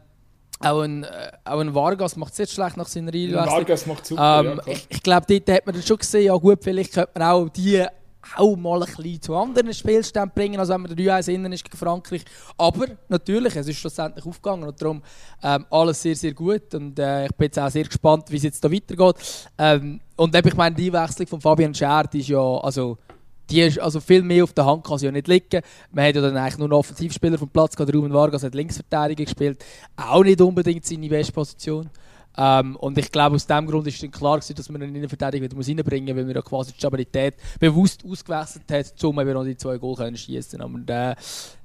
[0.59, 3.45] auch ein, äh, auch ein Vargas macht es jetzt schlecht nach seiner Einwechslung.
[3.45, 6.35] Vargas macht super, ähm, ja, Ich, ich glaube, dort hat man dann schon gesehen, ja
[6.35, 7.83] gut, vielleicht könnte man auch die
[8.35, 11.63] auch mal ein bisschen zu anderen Spielständen bringen, als wenn man der 3-1 innen ist
[11.63, 12.23] gegen Frankreich.
[12.57, 15.01] Aber natürlich, es ist schlussendlich aufgegangen und darum
[15.43, 16.73] ähm, alles sehr, sehr gut.
[16.73, 19.15] Und äh, ich bin jetzt auch sehr gespannt, wie es jetzt da weitergeht.
[19.57, 22.97] Ähm, und eben, ich meine, die Einwechslung von Fabian Schert ist ja, also,
[23.49, 25.61] die ist, also viel mehr auf der Hand kann sie ja nicht liegen.
[25.91, 29.25] Man hat ja dann eigentlich nur einen Offensivspieler vom Platz gehabt, Ruben Vargas hat Linksverteidiger
[29.25, 29.63] gespielt.
[29.97, 31.89] Auch nicht unbedingt seine beste Position.
[32.37, 35.01] Ähm, und ich glaube, aus diesem Grund ist dann klar gewesen, dass man ihn in
[35.01, 39.19] die Verteidigung wieder reinbringen muss, weil man ja quasi die Stabilität bewusst ausgewechselt hat, um
[39.19, 41.15] eben noch die zwei Goal schießen Und äh,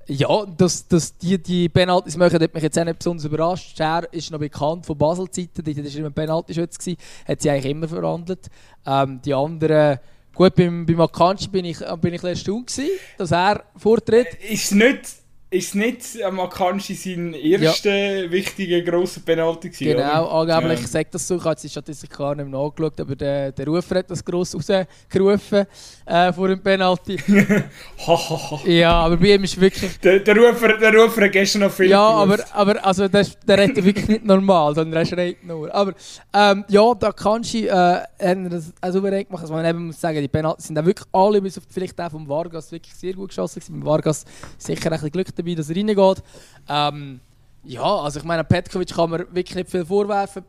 [0.09, 3.77] ja, dass, dass die die Penalties machen, hat mich jetzt auch nicht besonders überrascht.
[3.77, 8.49] Scher ist noch bekannt von Basel-Zeiten, dort war immer Penaltyschütze, hat sie eigentlich immer verhandelt.
[8.85, 9.99] Ähm, die anderen,
[10.35, 14.35] gut, beim, beim Akanji bin ich, bin ich erstaunt gewesen, dass er vortritt.
[14.49, 18.31] Ist nicht ist nicht am Akanji sein erster ja.
[18.31, 20.55] wichtiger grosser Penalty gewesen, Genau, oder?
[20.57, 20.87] angeblich ja.
[20.89, 23.97] sagt das so, ich habe die Statistik gar nicht mehr nachgeschaut, aber der, der Rufer
[23.97, 25.67] hat das gross rausgerufen
[26.05, 27.17] äh, vor dem Penalty.
[28.67, 30.01] ja, aber bei ihm ist wirklich...
[30.01, 33.59] Der, der, Rufer, der Rufer hat gestern noch viel Ja, aber, aber also, der, der
[33.59, 35.73] redet wirklich nicht normal, sondern er schreit nur.
[35.73, 35.95] Aber
[36.35, 38.09] ähm, ja, der Akanji äh, hat
[38.51, 39.43] das auch souverän gemacht.
[39.43, 42.11] Also man eben muss sagen, die Penalty sind auch wirklich alle, bis auf vielleicht auch
[42.11, 43.85] vom Vargas, wirklich sehr gut geschossen gewesen.
[43.87, 44.25] Vargas
[44.59, 46.23] sicher ein bisschen Glück dabei, dass er reingeht.
[46.69, 47.21] Ähm,
[47.65, 50.45] ja, also ich meine, Petkovic kann man wirklich nicht viel vorwerfen.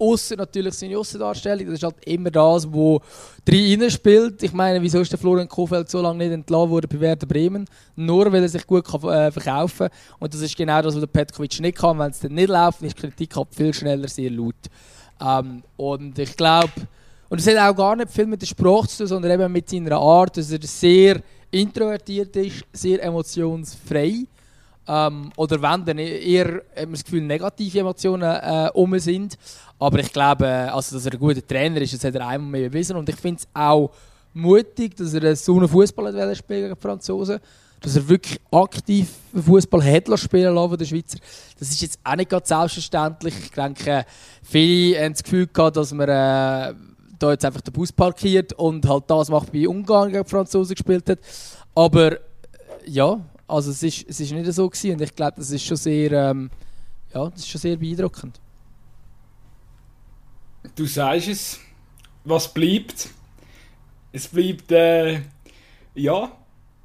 [0.00, 1.66] Außer natürlich seine Aussendarstellung.
[1.66, 3.00] Das ist halt immer das, wo
[3.44, 4.40] drin spielt.
[4.44, 7.64] Ich meine, wieso ist der Florian Kofeld so lange nicht entlassen worden bei Werder Bremen?
[7.96, 9.98] Nur weil er sich gut kann, äh, verkaufen kann.
[10.20, 11.98] Und das ist genau das, was der Petkovic nicht kann.
[11.98, 14.54] Wenn es dann nicht läuft, ist Kritik halt viel schneller sehr laut.
[15.20, 16.70] Ähm, und ich glaube,
[17.28, 19.68] und es hat auch gar nicht viel mit der Sprache zu tun, sondern eben mit
[19.68, 24.26] seiner Art, dass er sehr introvertiert ist, sehr emotionsfrei.
[24.86, 29.36] Ähm, oder wenn, dann eher haben das Gefühl, negative Emotionen äh, um sind.
[29.78, 32.70] Aber ich glaube, also, dass er ein guter Trainer ist, das hat er einmal mehr
[32.70, 32.96] bewiesen.
[32.96, 33.90] Und ich finde es auch
[34.32, 37.38] mutig, dass er so einen Fußball spielen gegen die Franzosen.
[37.80, 41.18] Dass er wirklich aktiv Fußball hat spielen lassen von den Schweizer.
[41.58, 43.34] Das ist jetzt auch nicht ganz selbstverständlich.
[43.38, 44.04] Ich denke,
[44.42, 46.74] viele haben das Gefühl gehabt, dass man äh,
[47.18, 51.08] da jetzt einfach den Bus parkiert und halt das macht, wie Ungarn gegen Franzosen gespielt
[51.08, 51.18] hat.
[51.74, 52.18] Aber äh,
[52.86, 55.76] ja, also es ist, es ist nicht so gewesen und ich glaube, das ist schon
[55.76, 56.50] sehr, ähm,
[57.14, 58.40] ja, das ist schon sehr beeindruckend.
[60.74, 61.60] Du sagst es,
[62.24, 63.08] was bleibt?
[64.12, 65.20] Es bleibt, äh,
[65.94, 66.30] ja,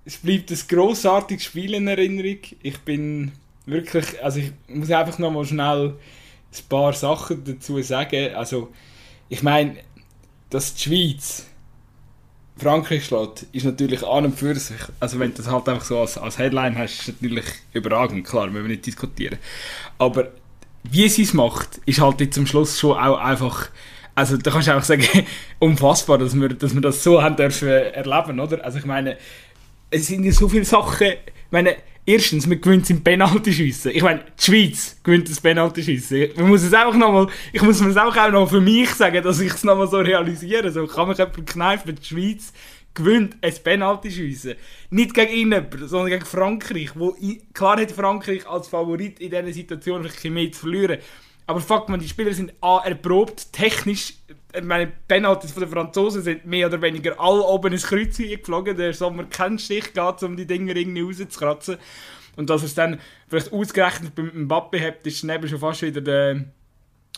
[0.06, 2.40] es bleibt ein grossartiges Spiel in Erinnerung.
[2.62, 3.32] Ich bin
[3.66, 8.36] wirklich, also ich muss einfach noch mal schnell ein paar Sachen dazu sagen.
[8.36, 8.70] Also,
[9.30, 9.78] ich meine,
[10.54, 11.46] dass die Schweiz
[12.58, 16.00] Frankreich schlägt, ist natürlich an und für sich, also wenn du das halt einfach so
[16.00, 19.40] als, als Headline hast, ist natürlich überragend, klar, müssen wir nicht diskutieren.
[19.98, 20.28] Aber
[20.84, 23.70] wie sie es macht, ist halt jetzt zum Schluss schon auch einfach,
[24.14, 25.04] also da kannst du einfach sagen,
[25.60, 28.64] unfassbar, dass wir, dass wir das so haben dürfen erleben, oder?
[28.64, 29.18] Also ich meine,
[29.90, 33.92] es sind ja so viele Sachen, ich meine, Erstens, wir gewinnen im Penaltyschiessen.
[33.96, 36.32] Ich meine, die Schweiz gewinnt das Penaltyschiessen.
[36.36, 39.40] Man muss es einfach noch mal, ich muss es auch, noch für mich sagen, dass
[39.40, 40.70] ich es noch mal so realisiere.
[40.70, 42.52] So kann mich jemand kneifen, die Schweiz
[42.94, 44.56] gewinnt ein Penaltyschiessen.
[44.90, 46.92] Nicht gegen ihn, sondern gegen Frankreich.
[46.96, 47.16] Wo,
[47.54, 50.98] klar hat Frankreich als Favorit in dieser Situation vielleicht mehr zu verlieren.
[51.48, 54.16] Aber fuck man, die Spieler sind A, erprobt, technisch,
[54.62, 58.78] meine Penalties von den Franzosen sind mehr oder weniger alle oben ins Kreuz geflogen.
[58.78, 61.78] Der Sommer keinen Stich geht, um die Dinger irgendwie rauszukratzen.
[62.36, 66.46] Und dass es dann vielleicht ausgerechnet beim Mbappe hat, ist neben schon fast wieder der,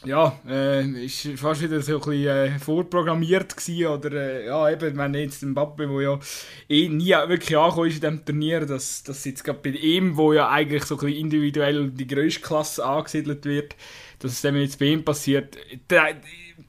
[0.03, 4.97] ja, äh, ist fast wieder so ein bisschen äh, vorprogrammiert gewesen, oder äh, ja, eben,
[4.97, 6.19] wenn jetzt Mbappe, wo ja
[6.67, 10.33] eh nie wirklich angekommen ist in diesem Turnier, dass, dass jetzt gerade bei ihm, wo
[10.33, 13.75] ja eigentlich so ein bisschen individuell die grösste Klasse angesiedelt wird,
[14.19, 16.07] dass es dann jetzt bei ihm passiert, da,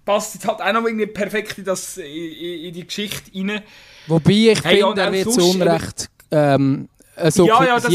[0.06, 3.60] passt jetzt halt auch noch irgendwie perfekt in, das, in, in die Geschichte rein.
[4.06, 7.64] Wobei ich hey, finde, er wird zu Unrecht ähm, äh, so ja.
[7.64, 7.92] Ja, das,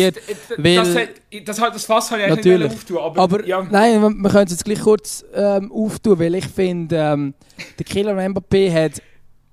[0.58, 0.98] weil, das,
[1.46, 3.66] das, hat, das Fass habe ich natürlich nicht auftun, aber, aber ja.
[3.70, 7.34] Nein, wir, wir können es jetzt gleich kurz ähm, auftun, weil ich finde, ähm,
[7.78, 9.02] der Killer Mbappé hat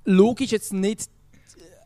[0.05, 1.09] logisch jetzt nicht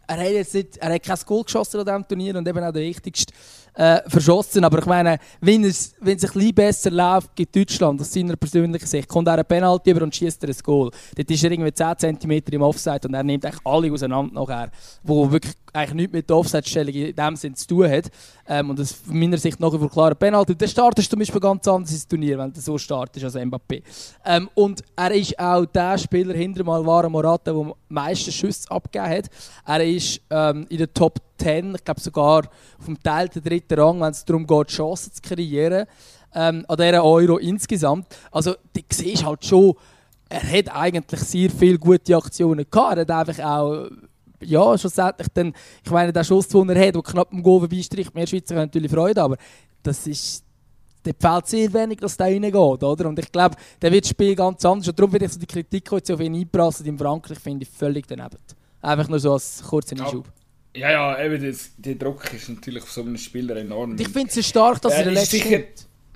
[0.06, 2.72] er hat jetzt nicht, er hat kein Goal geschossen an diesem Turnier und eben auch
[2.72, 3.32] der wichtigste
[3.74, 4.64] äh, verschossen.
[4.64, 8.37] Aber ich meine, wenn es, wenn es ein bisschen besser läuft gegen Deutschland, aus seiner
[8.37, 10.90] persönlichen Sicht, kommt er einen Penalty über und schießt er ein Goal.
[11.16, 14.70] Dort ist er irgendwie 10 cm im Offside und er nimmt eigentlich alle auseinander
[15.02, 18.11] wo wirklich eigentlich nichts mit der Offside-Stellung in dem Sinne zu tun hat.
[18.48, 20.55] Ähm, und das ist von meiner Sicht nach wie vor klar ein Penalty.
[20.55, 23.83] Der startest zum Beispiel ganz anders ins Turnier, wenn du so startest als Mbappé.
[24.24, 29.11] Ähm, und er ist auch der Spieler hinter Alvaro Morata, der am meisten Schüsse abgegeben
[29.11, 29.31] hat.
[29.66, 32.42] Er ist ähm, in der Top 10, ich glaube sogar
[32.78, 35.87] vom Teil der dritten Rang, wenn es darum geht, Chancen zu kreieren.
[36.35, 38.07] Ähm, an dieser Euro insgesamt.
[38.31, 39.74] Also, du siehst halt schon,
[40.28, 42.96] er hat eigentlich sehr viele gute Aktionen gehabt.
[42.96, 43.88] Er hat einfach auch
[44.44, 45.52] ja, schlussendlich dann,
[45.85, 48.62] ich meine, der Schuss, den er hat, der knapp am Goal vorbeistricht, mehr Schweizer haben
[48.62, 49.37] natürlich Freude, aber
[49.83, 50.44] das ist,
[51.05, 53.09] der fehlt sehr wenig, dass der reingeht, oder?
[53.09, 54.88] Und ich glaube, der wird das Spiel ganz anders.
[54.88, 57.70] Und darum wird ich so die Kritik heute auf ihn einprasselt in Frankreich, finde ich
[57.70, 58.38] völlig daneben.
[58.81, 60.26] Einfach nur so als kurzer Einschub.
[60.74, 63.96] Ja, ja, eben, das, der Druck ist natürlich auf so einem Spieler enorm.
[63.98, 65.61] Ich finde es stark, dass er, er letzte sicher...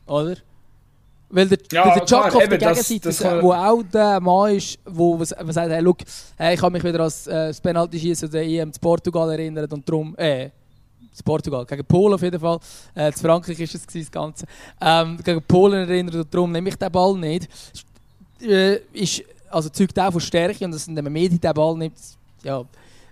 [0.07, 0.37] oder?
[1.29, 5.35] Weil der, ja, der Chuck auf der Gegenseite, wo auch der Mann ist, wo was,
[5.41, 5.99] was sagt, hey, look,
[6.37, 9.73] hey, ich habe mich wieder als äh, das Penalty schießen der EM zu Portugal erinnert
[9.73, 10.51] und darum, äh,
[11.13, 12.59] zu Portugal, gegen Polen auf jeden Fall,
[12.95, 14.47] äh, zu Frankreich ist es das Ganze,
[14.81, 17.49] ähm, gegen Polen erinnert und darum nehme ich den Ball nicht.
[18.41, 21.99] Äh, ist, also zeugt auch von Stärke und dass wenn man Medien den Ball nimmt,
[22.45, 22.63] ja,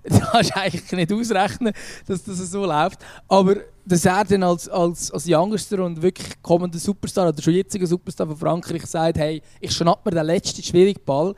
[0.08, 1.72] das kannst du eigentlich nicht ausrechnen,
[2.06, 3.00] dass das so läuft.
[3.26, 7.86] Aber dass er dann als, als, als Youngster und wirklich kommender Superstar oder schon jetziger
[7.86, 11.34] Superstar von Frankreich sagt, hey, ich schnapp mir den letzten schwierigen Ball,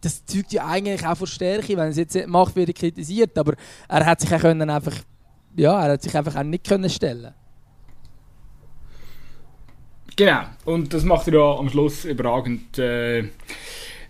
[0.00, 3.38] das zeugt ja eigentlich auch von Stärke, wenn es jetzt nicht macht, wird er kritisiert.
[3.38, 3.54] Aber
[3.88, 4.96] er hat sich auch können einfach,
[5.56, 7.32] ja, er hat sich einfach auch nicht können stellen.
[10.16, 13.28] Genau, und das macht er ja am Schluss überragend, äh,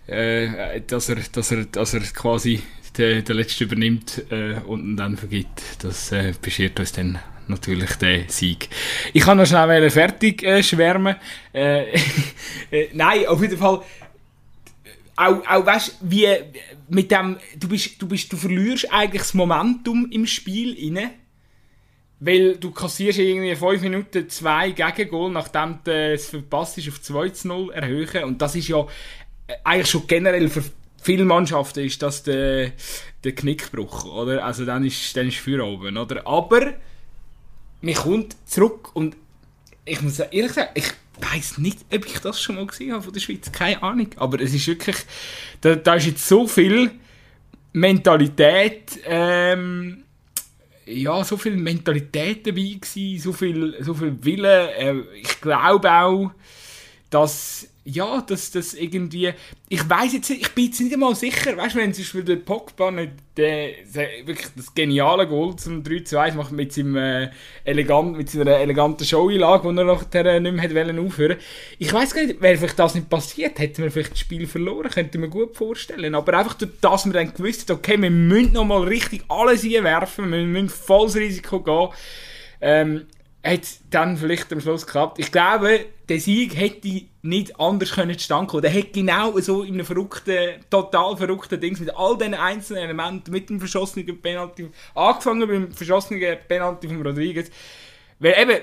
[0.07, 2.61] äh, dass, er, dass, er, dass er quasi
[2.97, 5.61] der, der Letzte übernimmt äh, und dann vergibt.
[5.83, 8.69] Das äh, beschert uns dann natürlich den Sieg.
[9.13, 11.15] Ich kann noch schnell fertig äh, schwärmen.
[11.53, 11.93] Äh,
[12.71, 13.81] äh, nein, auf jeden Fall.
[15.15, 16.27] Auch, auch weißt, wie
[16.89, 21.11] mit dem, du bist, du bist, du verlierst eigentlich das Momentum im Spiel inne,
[22.19, 27.29] weil du kassierst irgendwie 5 Minuten zwei Gegengol, nachdem du es verpasst ist, auf 2
[27.29, 28.87] zu 0 erhöhen und das ist ja
[29.45, 30.63] äh, eigentlich schon generell für
[31.03, 32.71] viele Mannschaften ist das der,
[33.23, 34.43] der Knickbruch, oder?
[34.43, 36.25] Also dann ist, dann ist für oben, oder?
[36.25, 36.73] Aber
[37.81, 39.15] mir kommt zurück und
[39.85, 43.13] ich muss ehrlich sagen, ich weiß nicht, ob ich das schon mal gesehen habe von
[43.13, 44.07] der Schweiz, keine Ahnung.
[44.15, 44.95] Aber es ist wirklich,
[45.61, 46.91] da, da ist jetzt so viel
[47.73, 50.03] Mentalität, ähm,
[50.85, 54.73] ja, so viel Mentalität dabei gewesen, so viel, so viel Wille.
[54.75, 56.31] Äh, ich glaube auch,
[57.09, 59.33] dass ja, dass das irgendwie.
[59.67, 62.35] Ich weiß jetzt ich bin jetzt nicht einmal sicher, weißt du, wenn zum Beispiel der
[62.37, 63.71] Pogba nicht der,
[64.25, 67.31] wirklich das geniale Goal zum 3-2 macht mit, seinem, äh,
[67.65, 71.37] elegant, mit seiner eleganten Show-Einlage, die er nachher äh, nicht mehr wollen aufhören
[71.77, 74.89] Ich weiß gar nicht, wäre vielleicht das nicht passiert, hätten wir vielleicht das Spiel verloren,
[74.89, 76.15] könnte man gut vorstellen.
[76.15, 80.31] Aber einfach durch das wir dann gewusst haben, okay, wir müssen nochmal richtig alles einwerfen,
[80.31, 81.89] wir müssen volles Risiko gehen.
[82.61, 83.07] Ähm,
[83.43, 85.19] hat dann vielleicht am Schluss geklappt.
[85.19, 88.61] Ich glaube, der Sieg hätte nicht anders können zustande kommen.
[88.61, 93.31] Der hätte genau so in einem verrückten, total verrückten Dings mit all diesen einzelnen Elementen,
[93.31, 97.49] mit dem verschossenen Penalty, angefangen beim verschossenen Penalty von Rodriguez.
[98.19, 98.59] Weil eben,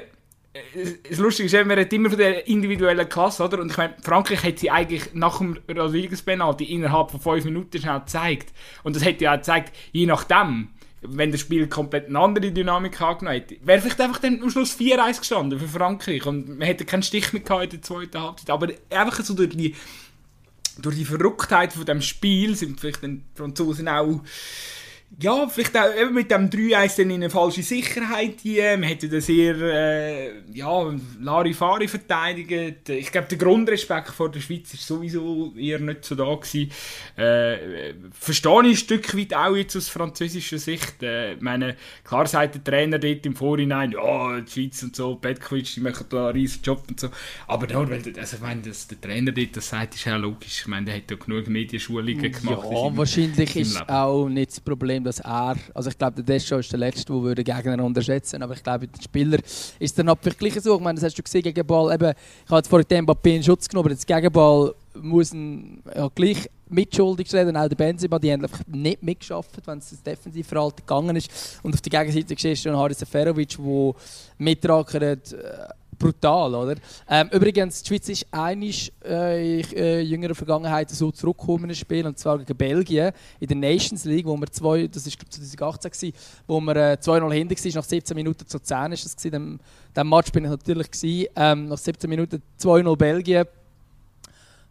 [1.09, 3.61] das Lustige ist, man redet immer von der individuellen Klasse, oder?
[3.61, 8.01] Und ich meine, Frankreich hat sie eigentlich nach dem Rodriguez-Penalty innerhalb von 5 Minuten schnell
[8.01, 8.53] gezeigt.
[8.83, 10.71] Und das hätte ja auch gezeigt, je nachdem,
[11.03, 14.77] wenn das Spiel komplett eine andere Dynamik angenommen hätte, wäre vielleicht einfach dann am Schluss
[14.79, 18.51] 4-1 gestanden für Frankreich und man hätte keinen Stich mehr gehabt in der zweiten Halbzeit.
[18.51, 19.75] Aber einfach so durch die,
[20.79, 24.21] durch die Verrücktheit von dem Spiel sind vielleicht die Franzosen auch
[25.19, 28.79] ja, vielleicht auch eben mit dem 3-1 dann in eine falsche Sicherheit hier.
[28.79, 32.89] Man hätte da sehr, äh, ja, Larifari verteidigt.
[32.89, 36.71] Ich glaube, der Grundrespekt vor der Schweiz ist sowieso eher nicht so da gewesen.
[37.17, 41.03] Äh, verstehe ich ein Stück weit auch jetzt aus französischer Sicht.
[41.03, 45.75] Äh, meine, klar sagt der Trainer dort im Vorhinein, ja, die Schweiz und so, Petkovic,
[45.75, 47.09] die machen da einen riesen Job und so.
[47.49, 50.61] Aber nur, weil also, ich meine, dass der Trainer dort das sagt, ist ja logisch.
[50.61, 52.69] Ich meine, der hat ja genug Medienschulungen gemacht.
[52.71, 56.73] Ja, wahrscheinlich ist auch nicht das Problem, dass er, also ich glaube, der Deschamps ist
[56.73, 59.39] der Letzte, der den Gegner unterschätzen aber ich glaube, der Spieler
[59.79, 60.77] ist dann wirklich so.
[60.77, 62.15] Ich meine, das hast du gesehen, gegen eben, ich habe
[62.57, 67.33] jetzt vorhin den Mbappé in Schutz genommen, aber das Gegenball muss ein, ja, gleich mitschuldig
[67.33, 71.61] reden, auch der Benzema, die haben einfach nicht mitgeschafft, wenn es das Defensivverhalten gegangen ist.
[71.63, 73.95] Und auf der Gegenseite siehst du Haris Seferovic, der
[74.39, 75.37] mitrackert, äh,
[76.01, 76.77] brutal, oder?
[77.09, 81.77] Ähm, übrigens, die Schweiz ist einig äh, in äh, jüngerer Vergangenheit so zurückgekommen in ein
[81.77, 85.31] Spiel, und zwar gegen Belgien in der Nations League, wo wir zwei, das ist glaube
[85.31, 86.13] 2018 gewesen,
[86.49, 89.33] wo wir äh, 2-0 hinter waren, nach 17 Minuten zu 10 ist das gewesen.
[89.33, 89.61] Dem,
[89.95, 91.29] dem Match bin ich natürlich gewesen.
[91.37, 93.45] Ähm, nach 17 Minuten 2-0 Belgien.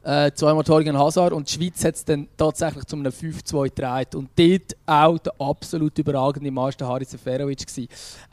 [0.02, 4.16] Äh, zweimal Torgen Hazard und die Schweiz hat es dann tatsächlich zu einem 5-2 gedreht.
[4.16, 7.66] Und dort auch der absolut überragende Meister Haris Seferovic.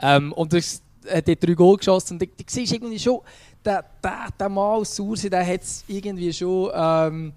[0.01, 0.81] Ähm, und das,
[1.11, 2.15] hat drei Goal geschossen.
[2.15, 3.21] Und du, siehst irgendwie schon,
[3.65, 7.33] der, der, der Mal Sursi, der hat es irgendwie schon ähm,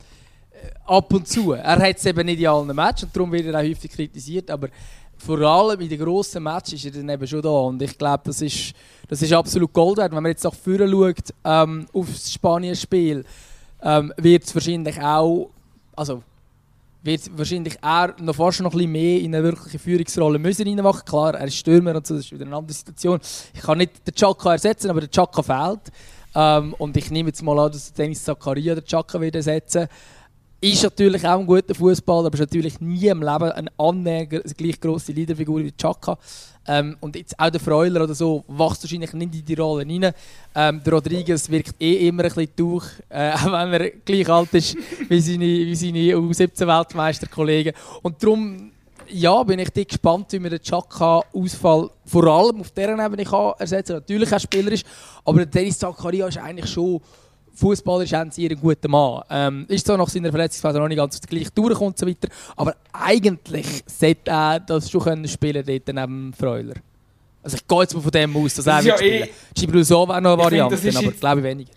[0.86, 1.54] ab und zu.
[1.54, 4.52] Er hat es eben nicht in allen Matches und darum wird er auch häufig kritisiert.
[4.52, 4.70] Aber
[5.18, 7.50] vor allem in den grossen Matches ist er dann eben schon da.
[7.50, 8.74] Und ich glaube, das ist,
[9.08, 10.12] das ist absolut Gold wert.
[10.12, 13.26] Wenn man jetzt nach vorne schaut, ähm, auf das Spanien-Spiel,
[13.82, 15.50] ähm, wird es wahrscheinlich auch,
[15.96, 16.24] also
[17.02, 21.06] wird wahrscheinlich er noch fast noch ein mehr in eine wirkliche Führungsrolle müssen reinmachen.
[21.06, 23.20] Klar, er ist Stürmer und so, das ist wieder eine andere Situation.
[23.54, 25.92] Ich kann nicht den Chaka ersetzen, aber der Chaka fehlt.
[26.36, 29.88] Ähm, und ich nehme jetzt mal an, dass Dennis Zakaria den Chaka wieder ersetzen
[30.62, 34.80] ist natürlich auch ein guter Fußballer, aber ist natürlich nie im Leben eine annähernd gleich
[34.80, 36.18] grosse Leaderfigur wie Chaka.
[36.72, 40.14] Ähm, und jetzt auch der Freuler oder so wächst wahrscheinlich nicht in die Rolle rein.
[40.54, 44.54] Ähm, der Rodriguez wirkt eh immer ein bisschen durch, äh, auch wenn er gleich alt
[44.54, 44.78] ist
[45.10, 47.74] wie seine, wie seine U17-Weltmeisterkollegen.
[48.04, 48.72] Und darum
[49.08, 53.94] ja, bin ich gespannt, wie man den Chaka-Ausfall vor allem auf dieser Ebene kann ersetzen
[53.94, 54.02] kann.
[54.02, 54.84] Natürlich auch spielerisch,
[55.26, 57.02] aber der Dennis Zakaria ist eigentlich schon
[57.60, 59.22] fußballerisch haben sie einen guten Mann.
[59.30, 62.76] Ähm, ist zwar nach seiner Verletzungsphase noch nicht ganz gleich durchkommt und so weiter, aber
[62.94, 66.76] eigentlich sollte er das schon können spielen dort neben Freuler.
[67.44, 70.22] Also ich gehe jetzt mal von dem aus, dass er ja spielen eh, Gibruso wäre
[70.22, 71.72] noch eine Variante, find, aber ich glaube weniger.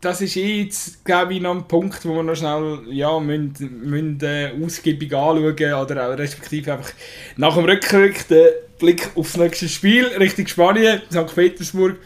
[0.00, 3.80] Das ist eh jetzt, glaube ich, noch ein Punkt, wo wir noch schnell ja, müssen,
[3.82, 6.92] müssen, äh, ausgiebig anschauen oder auch respektive einfach
[7.36, 8.46] nach dem Rückrück den
[8.78, 11.34] Blick aufs nächste Spiel Richtung Spanien, St.
[11.34, 11.96] Petersburg.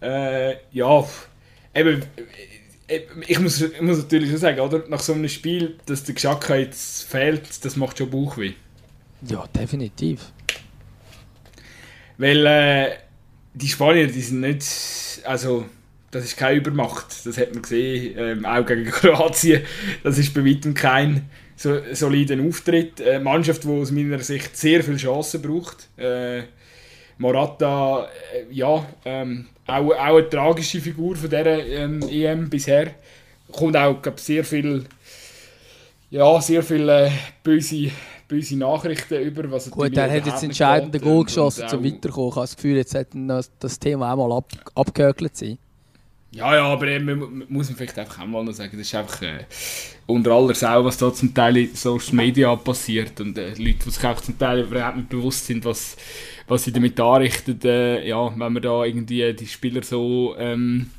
[0.00, 1.04] Äh, ja,
[1.74, 2.02] eben,
[2.88, 4.84] äh, ich muss, ich muss natürlich schon sagen, oder?
[4.88, 8.52] nach so einem Spiel, dass der Geschacke jetzt fehlt, das macht schon Bauchweh.
[9.28, 10.32] Ja, definitiv.
[12.18, 12.90] Weil äh,
[13.54, 14.64] die Spanier, die sind nicht,
[15.24, 15.66] also
[16.10, 19.62] das ist keine Übermacht, das hat man gesehen, ähm, auch gegen Kroatien,
[20.02, 23.00] das ist bei weitem kein so, solider Auftritt.
[23.00, 25.88] Eine Mannschaft, die aus meiner Sicht sehr viele Chancen braucht.
[25.96, 26.42] Äh,
[27.18, 32.92] Morata, äh, ja, ähm, auch, auch eine tragische Figur von dieser ähm, EM bisher.
[33.50, 34.84] Kommt auch glaub, sehr viel,
[36.10, 37.10] ja, sehr viele äh,
[37.42, 37.90] böse,
[38.28, 39.50] böse Nachrichten über.
[39.50, 42.30] Was Gut, er hat jetzt entscheidende Goal geschossen, zum Weiterkommen.
[42.30, 45.58] Ich habe das Gefühl, jetzt hätte das Thema auch mal ab, abgehökelt sein.
[46.34, 49.22] Ja, ja, aber eben, muss man vielleicht einfach auch mal noch sagen, das ist einfach
[49.22, 49.44] äh,
[50.06, 53.90] unter aller Sau, was da zum Teil in Social Media passiert und äh, Leute, die
[53.90, 55.96] sich auch zum Teil überhaupt nicht bewusst sind, was
[56.46, 60.90] was sie damit anrichten, äh, ja, wenn man da irgendwie die Spieler so ähm,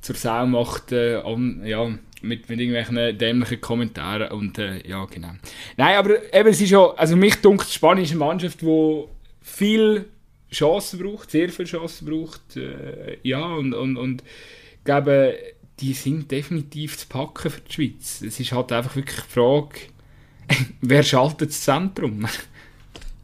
[0.00, 1.86] zur Sau macht, äh, an, ja,
[2.22, 5.32] mit, mit irgendwelchen dämlichen Kommentaren und äh, ja, genau.
[5.76, 9.04] Nein, aber eben, es ist ja, also mich dunkt die spanische Mannschaft, die
[9.40, 10.06] viel
[10.52, 15.36] Chancen braucht, sehr viel Chancen braucht, äh, ja, und, und, und ich glaube,
[15.80, 18.22] die sind definitiv zu packen für die Schweiz.
[18.22, 19.80] Es ist halt einfach wirklich die Frage,
[20.80, 22.26] wer schaltet das Zentrum?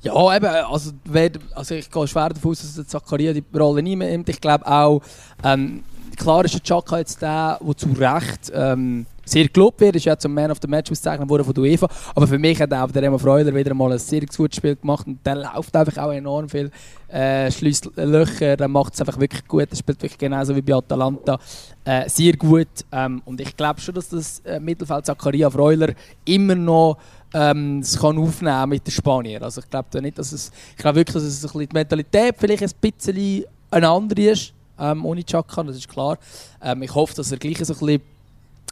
[0.07, 4.29] Ja, eben, also, wer, also ich gehe schwer davon aus, dass Zakaria die Rolle nimmt.
[4.29, 5.01] Ich glaube auch,
[5.43, 5.83] ähm,
[6.17, 10.17] klar ist der Chaka jetzt der, der zu Recht ähm, sehr gelobt wird, ist ja
[10.17, 11.89] zum Man of the Match ausgezeichnet worden von der UEFA.
[12.15, 15.09] Aber für mich hat auch der Remo Freuler wieder mal ein sehr gutes Spiel gemacht
[15.09, 16.71] und der läuft einfach auch enorm viel,
[17.09, 21.37] äh, schließt Löcher, macht es einfach wirklich gut, er spielt wirklich genauso wie bei Atalanta
[21.85, 22.69] äh, sehr gut.
[22.93, 26.97] Ähm, und ich glaube schon, dass das äh, Mittelfeld Zakaria Freuler immer noch
[27.37, 29.43] ähm, es kann aufnehmen mit den Spaniern.
[29.43, 32.35] Also ich glaube nicht, dass es, ich glaube wirklich, dass es ein bisschen die Mentalität
[32.39, 36.19] vielleicht ein bisschen eine andere ist, ähm, ohne Chaka, das ist klar.
[36.63, 38.01] Ähm, ich hoffe, dass er gleich so ein bisschen,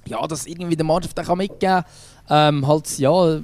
[0.06, 1.84] ja, dass irgendwie der Mannschaft auch mitgeben
[2.26, 2.54] kann.
[2.54, 3.40] Ähm, halt, ja,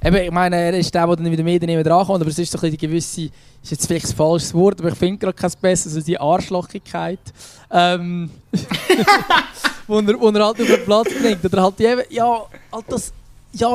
[0.00, 2.52] Eben, ich meine, er ist der, der dann wieder mehr daneben drankommt, aber es ist
[2.52, 3.22] so ein die gewisse,
[3.60, 7.18] ist jetzt vielleicht ein falsches Wort, aber ich finde gerade kein besseres, also die Arschlochigkeit,
[7.68, 8.30] ähm,
[9.88, 11.44] wo, er, wo er halt auf den Platz bringt.
[11.44, 13.12] Oder halt die, ja, halt das,
[13.52, 13.68] ja,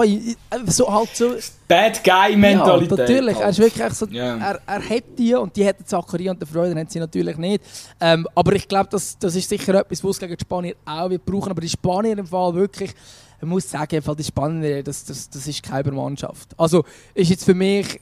[0.67, 1.36] so halt so...
[1.67, 2.91] Bad Guy-Mentalität.
[2.91, 4.37] Ja, natürlich, er ist wirklich so, yeah.
[4.37, 7.63] er, er hat die und die hätten Zachary und der Freude haben sie natürlich nicht.
[8.00, 11.10] Ähm, aber ich glaube, das, das ist sicher etwas, was es gegen die Spanier auch
[11.10, 12.93] wird brauchen, aber die Spanier im Fall wirklich
[13.41, 16.52] man muss sagen, die Spanier, das, das, das ist keine Mannschaft.
[16.58, 18.00] Also ist jetzt für mich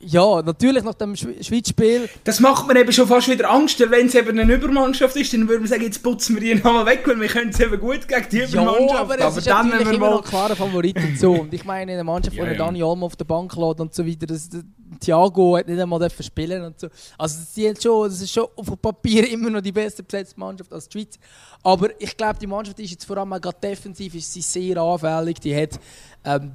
[0.00, 2.08] ja, natürlich nach dem Schweiz-Spiel.
[2.22, 5.48] Das macht mir eben schon fast wieder Angst, wenn es eben eine Übermannschaft ist, dann
[5.48, 8.06] würde man sagen, jetzt putzen wir die nochmal weg, weil wir können es eben gut
[8.06, 8.90] gegen die Übermannschaft.
[8.90, 11.32] Ja, aber, es aber ist dann, natürlich immer noch klare Favoriten so.
[11.32, 12.54] Und ich meine, eine Mannschaft, ja, wo ja.
[12.54, 14.62] Dani Olmo auf der Bank lädt und so weiter, das, das,
[15.00, 16.88] Thiago hat nicht einmal spielen und so.
[17.18, 20.72] Also das, schon, das ist schon auf dem Papier immer noch die beste besetzte Mannschaft
[20.72, 21.18] als die Schweiz.
[21.62, 25.40] Aber ich glaube, die Mannschaft ist jetzt vor allem gerade defensiv ist sie sehr anfällig.
[25.40, 25.78] Die hat
[26.24, 26.52] ähm,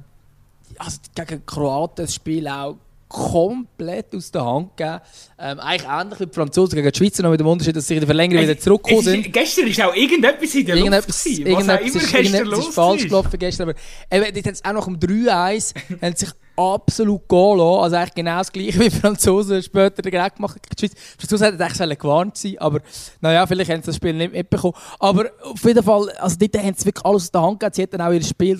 [0.78, 2.76] also gegen Kroaten das Spiel auch
[3.08, 5.00] komplett aus der Hand gegeben.
[5.38, 7.94] Ähm, eigentlich ähnlich wie die Franzosen gegen die Schweizer, noch mit dem Unterschied, dass sie
[7.94, 9.32] in der Verlängerung wieder zurückgekommen sind.
[9.32, 13.02] Gestern ist auch irgendetwas in der irgendetwas, Luft gewesen, was irgendetwas, ist, irgendetwas ist falsch
[13.04, 13.78] gelaufen gestern, aber
[14.10, 17.82] eben, dort haben sie auch nach dem 3-1 haben sich absolut gehen lassen.
[17.82, 20.92] Also eigentlich genau das gleiche wie die Franzosen später direkt gemacht gegen die Schweiz.
[20.92, 22.80] Die Franzosen hätten eigentlich gewarnt sein aber
[23.20, 24.74] naja, vielleicht haben sie das Spiel nicht mitbekommen.
[24.98, 27.74] Aber auf jeden Fall, also dort haben sie wirklich alles aus der Hand gegeben.
[27.74, 28.58] Sie hätten auch ihr Spiel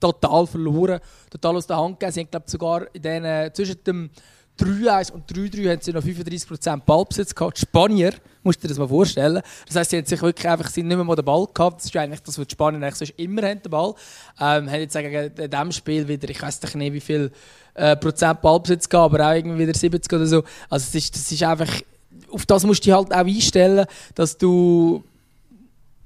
[0.00, 2.12] total verloren, total aus der Hand gegeben.
[2.12, 4.10] Sie haben, glaube sogar in den, äh, zwischen dem
[4.58, 7.56] 3-1 und 3-3 haben sie noch 35% Ballbesitz gehabt.
[7.56, 8.12] Die Spanier,
[8.44, 9.42] musst du dir das mal vorstellen.
[9.66, 11.80] Das heisst, sie haben sich wirklich einfach sie nicht mehr mal den Ball gehabt.
[11.80, 13.94] Das ist eigentlich das, was die Spanier eigentlich sonst immer haben, den Ball.
[14.40, 17.32] Ähm, haben jetzt in diesem Spiel wieder, ich weiß nicht wie viel
[17.74, 20.44] äh, Prozent Ballbesitz gehabt, aber auch irgendwie wieder 70 oder so.
[20.70, 21.80] Also das ist, das ist einfach,
[22.30, 25.02] auf das musst du dich halt auch einstellen, dass du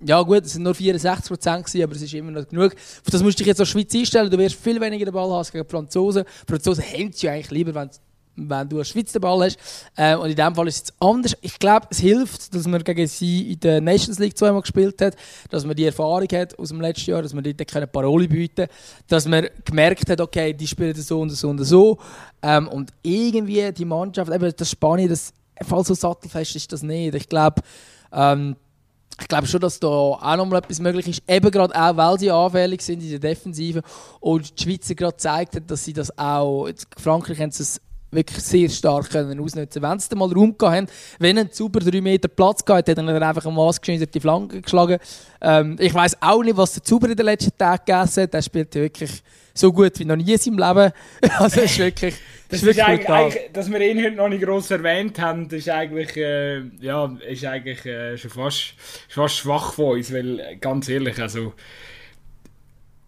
[0.04, 2.72] ja gut, es sind nur 64 Prozent, aber es ist immer noch genug.
[2.74, 4.30] Auf das musst du dich jetzt als Schweiz einstellen.
[4.30, 6.24] Du wirst viel weniger den Ball haben gegen die Franzosen.
[6.24, 7.90] Die Franzosen haben es ja eigentlich lieber, wenn,
[8.36, 9.58] wenn du als Schweiz den Ball hast.
[9.96, 11.36] Äh, und in diesem Fall ist es jetzt anders.
[11.40, 15.16] Ich glaube, es hilft, dass man gegen sie in der Nations League zweimal gespielt hat,
[15.50, 18.68] dass man die Erfahrung hat aus dem letzten Jahr, dass man dort keine Parole bieten
[19.08, 21.98] dass man gemerkt hat, okay, die spielen so und so und so.
[22.40, 27.14] Ähm, und irgendwie die Mannschaft, eben das Spanien, das Fall so sattelfest ist das nicht.
[27.16, 27.62] Ich glaube,
[28.12, 28.54] ähm,
[29.20, 31.22] ich glaube schon, dass da auch noch mal etwas möglich ist.
[31.26, 33.82] Eben gerade auch, weil sie anfällig sind in der Defensive.
[34.20, 36.68] Und die Schweizer gerade gezeigt haben, dass sie das auch.
[36.96, 37.80] Frankreich haben es
[38.10, 40.86] wirklich sehr stark können ausnutzen Wenn sie mal Raum gehabt haben,
[41.18, 43.58] wenn ein Zuber drei Meter Platz gehabt hat, er einfach am
[44.14, 44.98] die Flanke geschlagen.
[45.40, 48.34] Ähm, ich weiß auch nicht, was der Zuber in den letzten Tagen gegessen hat.
[48.34, 49.22] Der spielt wirklich
[49.54, 50.92] so gut wie noch nie in seinem Leben.
[51.38, 52.14] also ist wirklich,
[52.48, 55.68] das ist, ist eigentlich, eigentlich, dass wir ihn heute noch nicht gross erwähnt haben, ist
[55.68, 58.74] eigentlich, äh, ja, ist eigentlich äh, schon fast,
[59.08, 61.52] fast schwach von uns, weil ganz ehrlich, also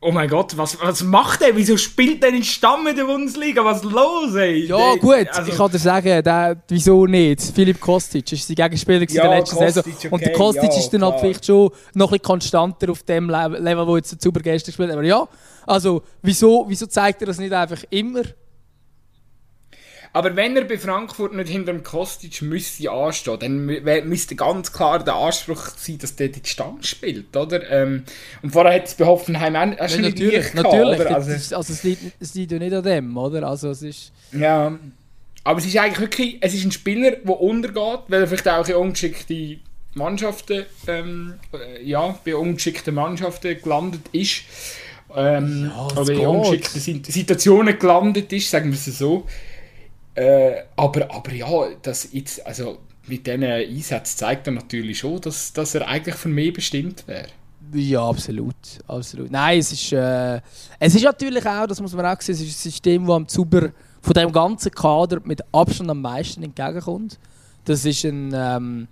[0.02, 1.54] Oh mein Gott, was, was macht er?
[1.54, 3.62] Wieso spielt er in Stamm in der Bundesliga?
[3.62, 4.64] Was ist los, ey?
[4.64, 7.42] Ja, gut, also, ich kann dir sagen, der, wieso nicht?
[7.42, 9.94] Philipp Kostic ist sein Gegenspieler ja, in der letzten Kostic, Saison.
[9.94, 13.02] Okay, und der Kostic ja, ist dann halt vielleicht schon noch ein bisschen konstanter auf
[13.02, 14.90] dem Level, wo jetzt der Zuber gestern spielt.
[14.90, 15.28] Aber ja,
[15.66, 18.22] also, wieso, wieso zeigt er das nicht einfach immer?
[20.12, 25.04] Aber wenn er bei Frankfurt nicht hinter dem Kostic müsste anstehen, dann müsste ganz klar
[25.04, 27.68] der Anspruch sein, dass der die Stamm spielt, oder?
[27.70, 28.02] Ähm,
[28.42, 30.98] und vorher hat es bei Hoffenheim auch, auch schon ja, natürlich, natürlich.
[30.98, 33.46] Gehabt, Also, ist, also es, liegt, es liegt ja nicht an dem, oder?
[33.46, 34.12] Also es ist...
[34.32, 34.76] Ja,
[35.44, 38.66] aber es ist eigentlich wirklich, es ist ein Spieler, der untergeht, weil er vielleicht auch
[38.66, 39.58] in ungeschickte
[39.94, 44.42] Mannschaften, ähm, äh, ja, bei ungeschickten Mannschaften gelandet ist.
[45.16, 49.26] Ähm, ja, oder in ungeschickten Situationen gelandet ist, sagen wir es so.
[50.14, 51.48] Äh, aber, aber ja,
[51.82, 56.28] das jetzt, also mit diesen Einsätzen zeigt er natürlich schon, dass, dass er eigentlich für
[56.28, 57.28] mich bestimmt wäre.
[57.72, 58.54] Ja, absolut.
[58.86, 59.30] absolut.
[59.30, 60.40] Nein, es ist, äh,
[60.78, 63.28] es ist natürlich auch, das muss man auch sehen, es ist ein System, das am
[63.28, 67.18] Zuber von dem ganzen Kader mit Abstand am meisten entgegenkommt.
[67.64, 68.88] Das ist ein, ähm,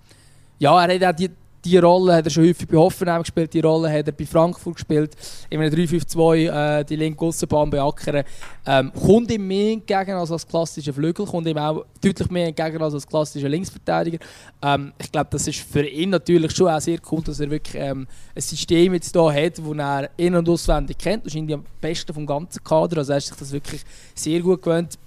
[0.59, 1.31] ja, er hat auch die,
[1.69, 4.75] die Rolle hat er schon häufig bei Hoffenheim gespielt, die Rolle hat er bei Frankfurt
[4.75, 5.16] gespielt,
[5.51, 8.25] in einem 3-5-2 äh, die linke Aussenbahn beackern.
[8.66, 12.83] Ähm, kommt ihm mehr entgegen als als klassischer Flügel, kommt ihm auch deutlich mehr entgegen
[12.83, 14.19] als als klassischer Linksverteidiger.
[14.62, 17.81] Ähm, ich glaube, das ist für ihn natürlich schon auch sehr cool, dass er wirklich
[17.81, 21.25] ähm, ein System jetzt hier hat, das er in- und auswendig kennt.
[21.25, 23.83] Wahrscheinlich am besten vom ganzen Kader, also er ist sich das wirklich
[24.14, 24.99] sehr gut gewöhnt.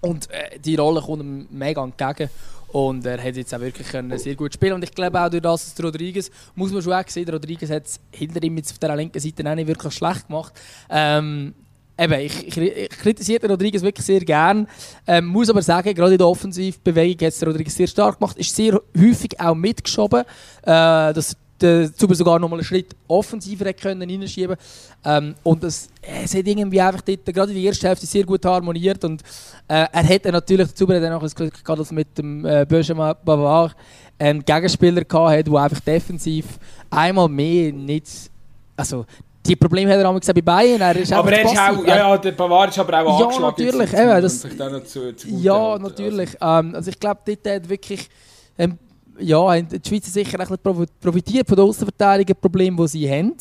[0.00, 2.28] Und äh, die Rolle kommt ihm mega entgegen.
[2.72, 5.42] Und er hat jetzt auch wirklich können sehr gut spielen Und ich glaube auch durch
[5.42, 8.78] das, dass Rodriguez, muss man schon auch sehen, Rodriguez hat es hinter ihm jetzt auf
[8.78, 10.54] der linken Seite auch nicht wirklich schlecht gemacht.
[10.88, 11.54] Ähm,
[11.98, 14.66] eben, ich, ich, ich kritisiere Rodriguez wirklich sehr gern.
[15.06, 18.38] Ähm, muss aber sagen, gerade in der Offensivbewegung hat es Rodriguez sehr stark gemacht.
[18.38, 20.22] Ist sehr häufig auch mitgeschoben,
[20.62, 24.56] äh, dass der Zuber sogar noch mal einen Schritt offensiver hätte können reinschieben
[25.04, 28.44] ähm, Und es, es hat irgendwie einfach dort, gerade in der ersten Hälfte sehr gut
[28.44, 29.22] harmoniert und
[29.68, 32.66] äh, er hätte natürlich, der Zuber hat auch das Glück gehabt, dass mit dem äh,
[32.68, 33.76] Benjamin Bavard
[34.18, 36.46] einen Gegenspieler gehabt der einfach defensiv
[36.90, 38.30] einmal mehr nicht,
[38.76, 39.06] also
[39.44, 40.80] die Probleme hat er auch gesagt bei Bayern.
[40.80, 43.92] Er ist aber er ist auch, ja, ja, der Bavard ist aber auch ja, natürlich,
[43.92, 46.40] eben, das, zu, zu ja, natürlich.
[46.40, 46.68] Also.
[46.68, 48.08] Ähm, also ich glaube, dort hat wirklich
[48.56, 48.78] ähm,
[49.18, 53.34] ja, die Schweizer sicher ein bisschen profitiert von den Außenverteidigungsproblemen, die sie haben.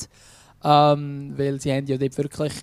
[0.63, 2.53] Ähm, weil sie haben ja dort wirklich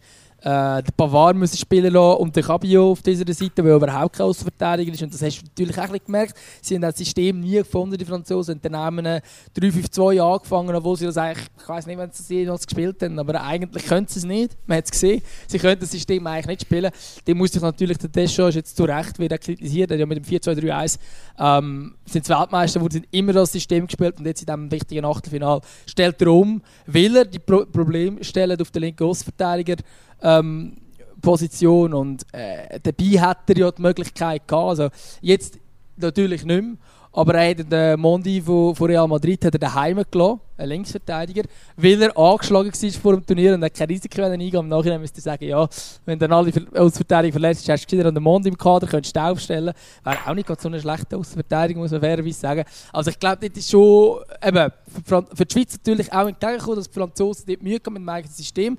[0.43, 4.17] äh, den Pavard müssen spielen lassen und den Cabio auf dieser Seite, weil er überhaupt
[4.17, 5.03] kein Außenverteidiger ist.
[5.03, 6.35] Und das hast du natürlich auch gemerkt.
[6.63, 8.55] Sie haben das System nie gefunden, die Franzosen.
[8.55, 12.67] Und dann haben 3-5-2 angefangen, obwohl sie das eigentlich, ich weiß nicht, wenn sie jemals
[12.67, 14.57] gespielt haben, aber eigentlich können sie es nicht.
[14.67, 15.23] Man hat es gesehen.
[15.47, 16.91] Sie können das System eigentlich nicht spielen.
[17.27, 19.91] Dem muss sich natürlich der Deschamps jetzt zu Recht wieder kritisiert.
[19.91, 20.99] Er ja mit dem 4-2-3-1
[21.39, 25.61] ähm, sind sie Weltmeister sind immer das System gespielt und jetzt in diesem wichtigen Achtelfinal
[25.87, 29.77] stellt er um, will er die Pro Probleme stellen auf den linken Außenverteidiger
[30.23, 30.77] ähm,
[31.21, 34.69] Position und äh, dabei hat er ja die Möglichkeit gehabt.
[34.69, 34.89] Also
[35.21, 35.59] jetzt
[35.97, 36.77] natürlich nicht mehr,
[37.13, 41.43] aber er hat den Mondi von, von Real Madrid hat er daheim gelassen, ein Linksverteidiger,
[41.77, 45.19] weil er angeschlagen war vor dem Turnier und er kein Risiko eingehen Im Nachhinein müsste
[45.19, 45.69] er sagen, ja,
[46.05, 49.21] wenn dann alle Außenverteidiger verletzt hast du wieder an den Mondi im Kader, könntest du
[49.21, 49.73] aufstellen.
[50.05, 52.65] Wäre auch nicht so eine schlechte Außenverteidigung, muss man fairerweise sagen.
[52.93, 54.71] Also ich glaube, das ist schon, eben,
[55.05, 58.09] für, für die Schweiz natürlich auch entgegengekommen, dass die Franzosen dort Mühe haben mit dem
[58.09, 58.79] eigenen System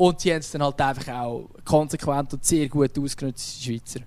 [0.00, 4.00] und sie haben es dann halt einfach auch konsequent und sehr gut ausgenutzt, die Schweizer.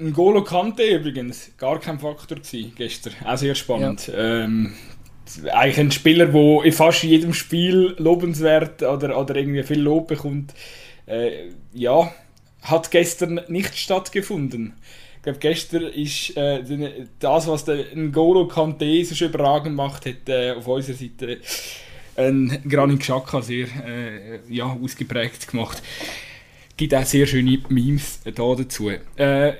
[0.00, 3.12] N'Golo Kante übrigens, gar kein Faktor gewesen, gestern.
[3.24, 4.08] Auch sehr spannend.
[4.08, 4.42] Ja.
[4.42, 4.74] Ähm,
[5.52, 10.52] eigentlich ein Spieler, der in fast jedem Spiel lobenswert oder, oder irgendwie viel Lob bekommt.
[11.06, 12.12] Äh, ja,
[12.62, 14.74] hat gestern nicht stattgefunden.
[15.18, 16.64] Ich glaube, gestern ist äh,
[17.20, 21.38] das, was der N'Golo Kante so schön überragend macht, hat äh, auf unserer Seite
[22.16, 25.82] ein Granit Xhaka sehr äh, ja, ausgeprägt gemacht.
[26.76, 28.90] Gibt auch sehr schöne Memes da dazu.
[29.16, 29.52] Äh,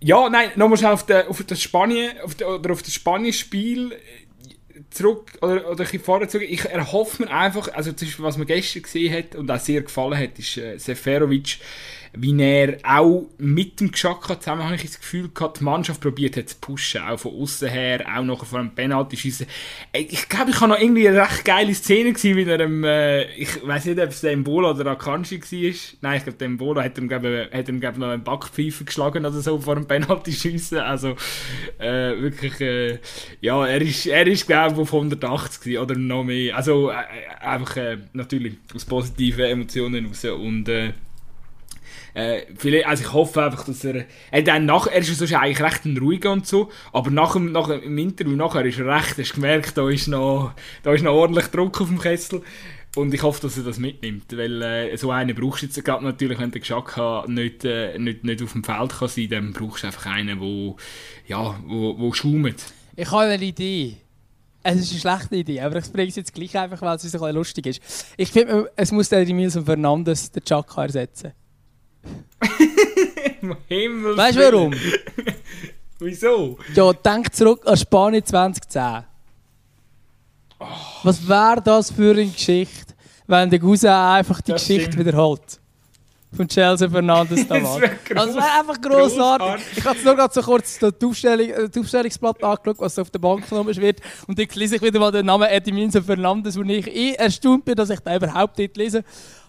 [0.00, 5.32] ja, nein, nochmal auf, auf das Spanien auf de, oder auf das Spanien-Spiel äh, zurück
[5.40, 6.46] oder, oder ein vorher zurück.
[6.48, 9.80] Ich erhoffe mir einfach, also das ist, was man gestern gesehen hat und auch sehr
[9.82, 11.58] gefallen hat, ist äh, Seferovic
[12.18, 16.36] wie er auch mit dem Geschaka zusammen, habe ich das Gefühl gehabt, die Mannschaft probiert
[16.36, 19.46] hat zu pushen, auch von außen her, auch noch vor einem Penalty schießen.
[19.92, 23.24] Ich glaube, ich habe noch irgendwie eine recht geile Szene gesehen, wie er einem, äh,
[23.34, 25.74] ich weiß nicht, ob es der Embola oder Akanji war.
[26.00, 29.26] Nein, ich glaube, der Embola hat ihm, glaube hat ihm, glaube noch einen Backpfeife geschlagen
[29.26, 30.78] oder so vor einem Penalty schießen.
[30.78, 31.16] Also,
[31.78, 32.98] äh, wirklich, äh,
[33.40, 36.56] ja, er ist, er ist, glaube ich, auf 180 gewesen, oder noch mehr.
[36.56, 36.94] Also, äh,
[37.40, 40.68] einfach, äh, natürlich, aus positiven Emotionen raus und,
[42.16, 45.82] äh, also ich hoffe einfach, dass er, er, dann nach, er ist sonst eigentlich recht
[46.00, 49.88] ruhig und so, aber nach nach dem Interview nachher ist er recht, hast gemerkt, da
[49.90, 50.52] ist noch,
[50.82, 52.42] da ist noch ordentlich Druck auf dem Kessel.
[52.96, 56.02] Und ich hoffe, dass er das mitnimmt, weil äh, so einen brauchst du jetzt gerade
[56.02, 59.82] natürlich, wenn der Geschaka nicht, äh, nicht, nicht auf dem Feld kann sein, dann brauchst
[59.82, 60.76] du einfach einen, wo,
[61.26, 62.72] ja, wo, wo schaumt.
[62.96, 63.98] Ich habe eine Idee.
[64.62, 67.10] Es ist eine schlechte Idee, aber ich bringe es jetzt gleich einfach, weil es ein
[67.10, 68.06] bisschen lustig ist.
[68.16, 71.32] Ich finde, es muss der Emilson Fernandes den Chaka ersetzen.
[73.68, 74.16] Himmel.
[74.16, 74.74] Weißt du warum?
[75.98, 76.58] Wieso?
[76.74, 79.04] Ja, denk zurück an Spanien 2010.
[80.58, 80.64] Oh.
[81.02, 82.94] Was wäre das für eine Geschichte,
[83.26, 85.06] wenn der Cousin einfach die das Geschichte stimmt.
[85.06, 85.60] wiederholt?
[86.32, 87.80] Von Chelsea Fernandes damals.
[88.14, 89.64] das wäre wär einfach grossartig.
[89.76, 93.48] Ich habe nur gerade so kurz die Aufstellung, das Aufstellungsblatt angeschaut, was auf der Bank
[93.48, 94.00] genommen wird.
[94.26, 97.64] Und dann lese ich wieder mal den Namen Eddie Minson Fernandes, wo ich eh erstaunt
[97.64, 99.02] bin, dass ich den überhaupt nicht lese.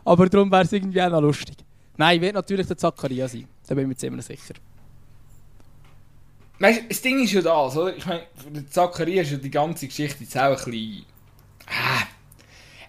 [0.06, 1.58] Aber darum wäre es irgendwie auch noch lustig.
[1.98, 3.48] Nein, wird natürlich der Zakaria sein.
[3.68, 4.54] Da bin ich mir ziemlich sicher.
[6.60, 7.96] Weißt das Ding ist ja das, oder?
[7.96, 11.06] Ich meine, den Zakaria ist ja die ganze Geschichte jetzt auch ein bisschen.
[11.68, 12.04] Ah,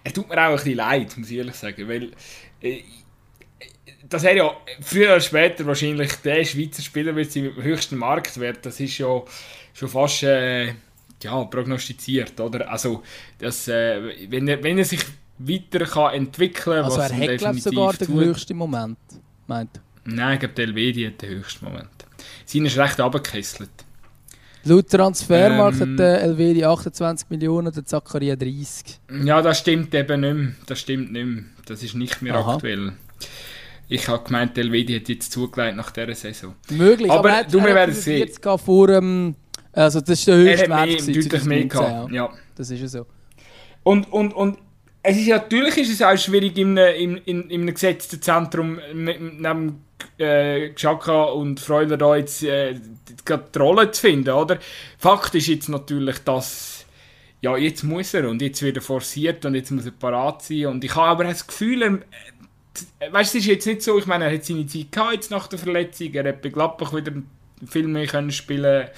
[0.03, 1.87] er tut mir auch ein bisschen leid, muss ich ehrlich sagen.
[1.87, 2.11] Weil.
[2.61, 2.81] Äh,
[4.07, 8.65] dass er ja früher oder später wahrscheinlich der Schweizer Spieler wird mit dem höchsten Marktwert,
[8.65, 9.21] das ist ja
[9.73, 10.73] schon fast äh,
[11.21, 12.71] ja, prognostiziert, oder?
[12.71, 13.03] Also,
[13.37, 15.01] dass, äh, wenn, er, wenn er sich
[15.39, 16.85] weiter kann entwickeln kann.
[16.85, 18.97] Also er hat glaube sogar den höchsten Moment,
[19.47, 21.89] meint Nein, ich glaube, der Elvedi hat den höchsten Moment.
[22.45, 23.69] Seine ist recht abgekesselt.
[24.63, 28.99] Laut Transfermarkt ähm, hat der Elvedi 28 Millionen, der Zakaria 30.
[29.23, 30.51] Ja, das stimmt eben nicht mehr.
[30.65, 31.43] Das stimmt nicht mehr.
[31.65, 32.55] Das ist nicht mehr Aha.
[32.55, 32.93] aktuell.
[33.87, 36.55] Ich habe gemeint, der Elvedi hat jetzt zugelegt nach dieser Saison.
[36.69, 38.29] Möglich, aber, aber du, wir werden sehen.
[38.57, 39.35] vor ähm,
[39.71, 40.69] also das ist der höchste Wert.
[40.69, 42.11] Er hat mehr, deutlich mehr gehabt.
[42.11, 42.29] Ja.
[42.55, 43.05] Das ist ja so.
[43.83, 44.57] Und, und, und
[45.01, 49.83] es ist natürlich ist es auch schwierig in einem, in, in einem gesetzten Zentrum neben
[50.17, 50.71] äh,
[51.33, 54.59] und Freuler da jetzt äh, die Rolle zu finden, oder?
[54.97, 56.85] Fakt ist jetzt natürlich, dass
[57.41, 60.67] ja, jetzt muss er und jetzt wird er forciert und jetzt muss er parat sein.
[60.67, 61.93] Und ich habe aber das Gefühl, er,
[62.99, 65.31] äh, weißt, es ist jetzt nicht so, ich meine, er hat seine Zeit gehabt jetzt
[65.31, 67.13] nach der Verletzung, er hat bei Gladbach wieder
[67.65, 68.89] viel mehr können spielen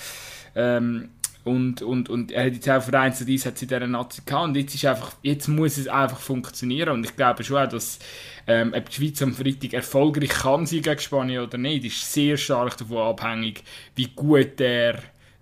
[0.56, 1.10] ähm,
[1.44, 4.76] und, und, und er hat jetzt auch vereinzelt Einsätze in dieser Nazi gehabt und jetzt,
[4.76, 8.00] ist einfach, jetzt muss es einfach funktionieren und ich glaube schon auch, dass
[8.48, 12.38] ähm, ob die Schweiz am Freitag erfolgreich kann sein gegen Spanien oder nicht, ist sehr
[12.38, 13.64] stark davon abhängig,
[13.96, 15.00] wie gut er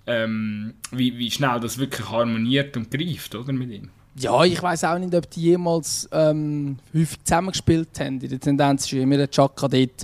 [0.10, 3.89] ähm, wie, wie schnell das wirklich harmoniert und greift oder, mit ihm.
[4.16, 8.20] Ja, ich weiß auch nicht, ob die jemals ähm, häufig zusammengespielt haben.
[8.20, 10.04] In der Tendenz war immer der Chaka dort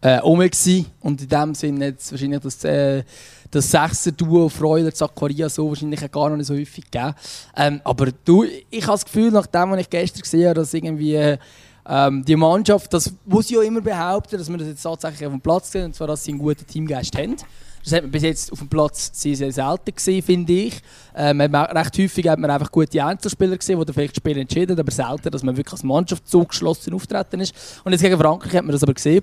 [0.00, 0.40] äh, rum.
[1.00, 3.02] Und in dem Sinne jetzt wahrscheinlich das, äh,
[3.50, 7.14] das Sechser-Duo Freuler, Zakaria so wahrscheinlich gar noch nicht so häufig gegeben.
[7.56, 10.74] Ähm, aber du, ich habe das Gefühl, nach dem, was ich gestern gesehen habe, dass
[10.74, 11.38] irgendwie
[11.88, 15.40] ähm, die Mannschaft, das muss ja immer behaupten, dass wir das jetzt tatsächlich auf dem
[15.40, 17.36] Platz sehen, und zwar, dass sie einen guten Teamgeist haben.
[17.82, 20.82] Das hat man bis jetzt auf dem Platz sehr, sehr selten gesehen, finde ich.
[21.16, 24.92] Ähm, recht häufig hat man einfach gute Einzelspieler gesehen, die vielleicht das Spiel entschieden aber
[24.92, 27.54] selten, dass man wirklich als Mannschaft so geschlossen auftreten ist.
[27.82, 29.22] Und jetzt gegen Frankreich hat man das aber gesehen.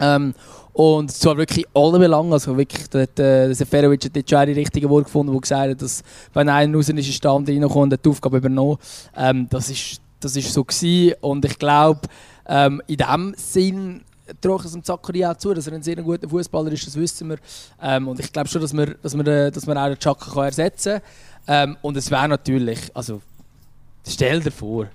[0.00, 0.34] Ähm,
[0.72, 2.32] und zwar wirklich alle Belangen.
[2.32, 5.70] Also wirklich, der, der, der Seferovic hat jetzt schon die richtige Wort gefunden, der gesagt
[5.70, 8.78] hat, dass wenn einer raus ist, ist andere reinkommt und hat die Aufgabe übernommen.
[9.16, 11.14] Ähm, das ist, das ist so gewesen.
[11.20, 12.00] Und ich glaube,
[12.46, 14.02] ähm, in dem Sinn
[14.40, 17.38] traue es dem Zakaria zu, dass er ein sehr guter Fußballer ist, das wissen wir.
[17.80, 20.44] Ähm, und ich glaube schon, dass wir, dass wir, äh, dass wir auch den Chaka
[20.44, 21.00] ersetzen
[21.46, 21.70] kann.
[21.70, 23.20] Ähm, und es wäre natürlich, also
[24.06, 24.86] stell dir vor,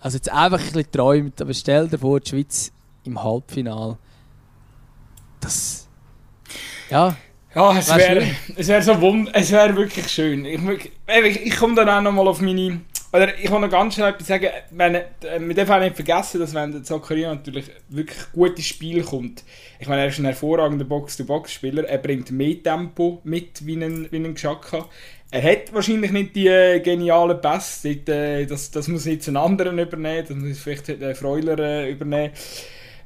[0.00, 2.70] also jetzt einfach ein bisschen träumt, aber stell dir vor, die Schweiz
[3.04, 3.96] im Halbfinale,
[5.40, 5.88] das,
[6.90, 7.16] ja,
[7.54, 8.26] ja, es wäre
[8.56, 10.44] wär so wund es wäre wirklich schön.
[10.44, 14.10] Ich, ich, ich komme dann auch nochmal auf meine oder ich will noch ganz schnell
[14.10, 15.02] etwas sagen, wenn, äh,
[15.38, 19.44] wir dürfen auch nicht vergessen, dass wenn der Zakaria natürlich wirklich gutes Spiel kommt,
[19.78, 24.18] ich meine, er ist ein hervorragender Box-to-Box-Spieler, er bringt mehr Tempo mit wie ein, wie
[24.18, 24.86] ein Geschaka.
[25.30, 29.72] Er hat wahrscheinlich nicht die äh, genialen Pässe, äh, das, das muss jetzt ein anderer
[29.72, 32.32] übernehmen, das muss vielleicht der Freuler äh, übernehmen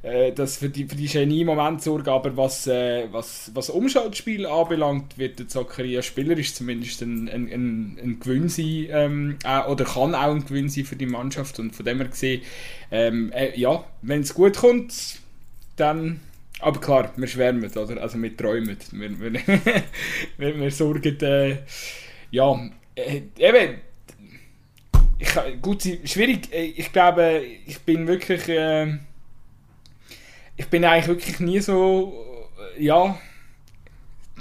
[0.02, 5.18] äh, das für die, für die Genie-Moment sorgen, aber was, äh, was, was Umschaltspiel anbelangt,
[5.18, 10.14] wird der Zakaria spielerisch zumindest ein, ein, ein, ein Gewinn sein, ähm, äh, oder kann
[10.14, 12.42] auch ein Gewinn sein für die Mannschaft und von dem her gesehen,
[12.90, 15.20] ähm, äh, ja, wenn es gut kommt,
[15.76, 16.20] dann
[16.62, 18.00] aber klar, wir schwärmen, oder?
[18.00, 18.76] Also wir träumen.
[18.92, 19.32] Wir, wir,
[20.38, 21.56] wir, wir sorgen, äh,
[22.30, 23.78] ja, äh, eben,
[25.18, 26.52] ich, gut, schwierig.
[26.52, 28.96] Äh, ich glaube, ich bin wirklich, äh,
[30.56, 32.48] ich bin eigentlich wirklich nie so,
[32.78, 33.18] ja,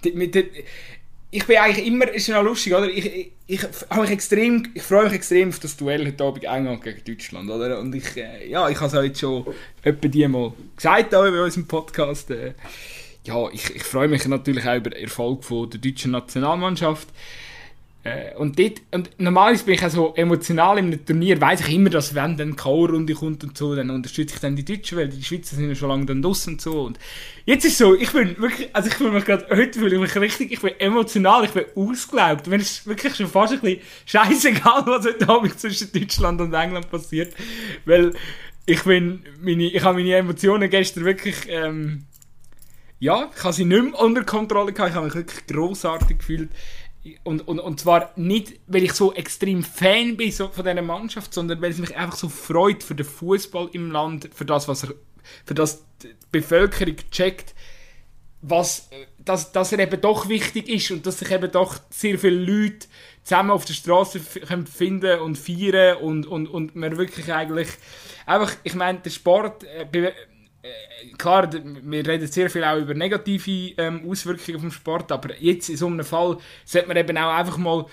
[0.03, 2.89] ich bin eigentlich immer, ist ja lustig, oder?
[2.89, 3.61] Ich, ich, ich,
[3.95, 7.79] mich extrem, ich freue mich extrem auf das Duell heute Abend England gegen Deutschland, oder?
[7.79, 9.45] Und ich, äh, ja, ich habe es heute schon
[9.81, 12.31] etwa die mal gesagt auch bei unserem Podcast.
[12.31, 12.53] Äh,
[13.23, 17.07] ja, ich, ich freue mich natürlich auch über den Erfolg von der deutschen Nationalmannschaft.
[18.03, 21.91] Äh, und, dort, und normalerweise bin ich auch so emotional im Turnier, weiß ich immer,
[21.91, 25.23] dass wenn dann K.O.-Runde kommt und so, dann unterstütze ich dann die Deutschen, weil die
[25.23, 26.81] Schweizer sind ja schon lange dann draussen und so.
[26.81, 26.97] Und
[27.45, 30.15] jetzt ist so, ich bin wirklich, also ich fühle mich gerade, heute fühle ich mich
[30.15, 32.47] richtig, ich bin emotional, ich bin ausgelaugt.
[32.47, 36.89] Mir ist wirklich schon fast ein bisschen scheißegal, was heute Abend zwischen Deutschland und England
[36.89, 37.35] passiert,
[37.85, 38.13] weil
[38.65, 42.05] ich bin, meine, ich habe meine Emotionen gestern wirklich, ähm,
[42.97, 46.49] ja, ich habe sie nicht mehr unter Kontrolle gehabt, ich habe mich wirklich grossartig gefühlt
[47.23, 51.33] und, und, und zwar nicht, weil ich so extrem Fan bin so von dieser Mannschaft,
[51.33, 54.83] sondern weil es mich einfach so freut für den Fußball im Land, für das, was
[54.83, 54.93] er,
[55.45, 57.55] für das die Bevölkerung checkt,
[58.41, 58.89] was,
[59.19, 62.87] dass, dass er eben doch wichtig ist und dass sich eben doch sehr viele Leute
[63.23, 67.67] zusammen auf der Straße finden und feiern und, und, und man wirklich eigentlich
[68.25, 70.13] einfach, ich meine, der Sport äh, äh,
[71.17, 75.77] klar, wir reden sehr viel auch über negative ähm, Auswirkungen vom Sport, aber jetzt in
[75.77, 77.85] so einem Fall sollte man eben auch einfach mal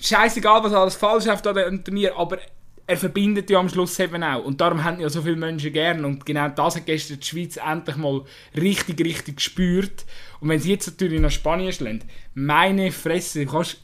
[0.00, 2.38] scheißegal, was alles falsch läuft an dem Turnier, aber
[2.86, 4.44] er verbindet ja am Schluss eben auch.
[4.44, 6.04] Und darum haben ja so viele Menschen gern.
[6.04, 8.22] Und genau das hat gestern die Schweiz endlich mal
[8.54, 10.04] richtig, richtig gespürt.
[10.40, 12.04] Und wenn sie jetzt natürlich nach Spanien schlägt,
[12.34, 13.78] meine Fresse, kannst,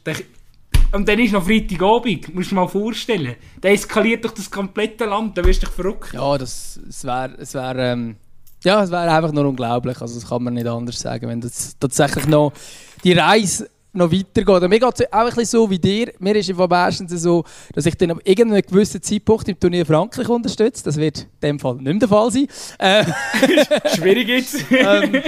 [0.93, 3.35] und dann ist noch Freitagabend, musst du dir mal vorstellen.
[3.61, 6.13] Der eskaliert durch das komplette Land, da wirst du dich verrückt.
[6.13, 8.15] Ja, das, es wäre es wär, ähm,
[8.63, 9.99] ja, es einfach nur unglaublich.
[10.01, 12.53] Also das kann man nicht anders sagen, wenn das tatsächlich noch
[13.03, 14.63] die Reise noch weitergeht.
[14.63, 16.13] Und mir geht es auch ein bisschen so wie dir.
[16.19, 20.29] Mir ist es meistens so, dass ich dann ab irgendeinem gewissen Zeitpunkt im Turnier Frankreich
[20.29, 20.83] unterstütze.
[20.83, 22.47] Das wird in dem Fall nicht mehr der Fall sein.
[22.77, 23.05] Äh,
[23.95, 24.63] Schwierig jetzt.
[24.71, 25.21] ähm,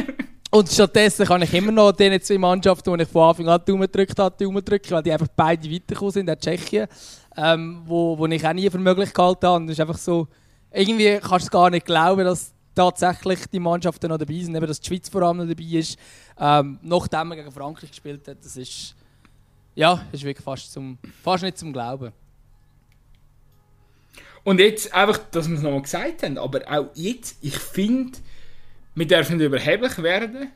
[0.53, 3.75] und stattdessen kann ich immer noch diese zwei Mannschaften, die ich von Anfang an die
[3.75, 6.87] gedrückt habe, die drücken, weil die einfach beide weitergekommen sind, in Tschechien,
[7.35, 9.55] ähm, wo, wo ich auch nie für möglich gehalten habe.
[9.55, 10.27] Und es ist einfach so,
[10.71, 14.67] irgendwie kannst du es gar nicht glauben, dass tatsächlich die Mannschaften noch dabei sind, eben,
[14.67, 15.97] dass die Schweiz vor allem noch dabei ist,
[16.39, 18.37] ähm, nachdem man gegen Frankreich gespielt hat.
[18.45, 18.93] Das ist,
[19.73, 22.13] ja, ist wirklich fast, zum, fast nicht zum Glauben.
[24.43, 28.19] Und jetzt einfach, dass wir es nochmal gesagt haben, aber auch jetzt, ich finde,
[28.95, 30.51] wir dürfen nicht überheblich werden,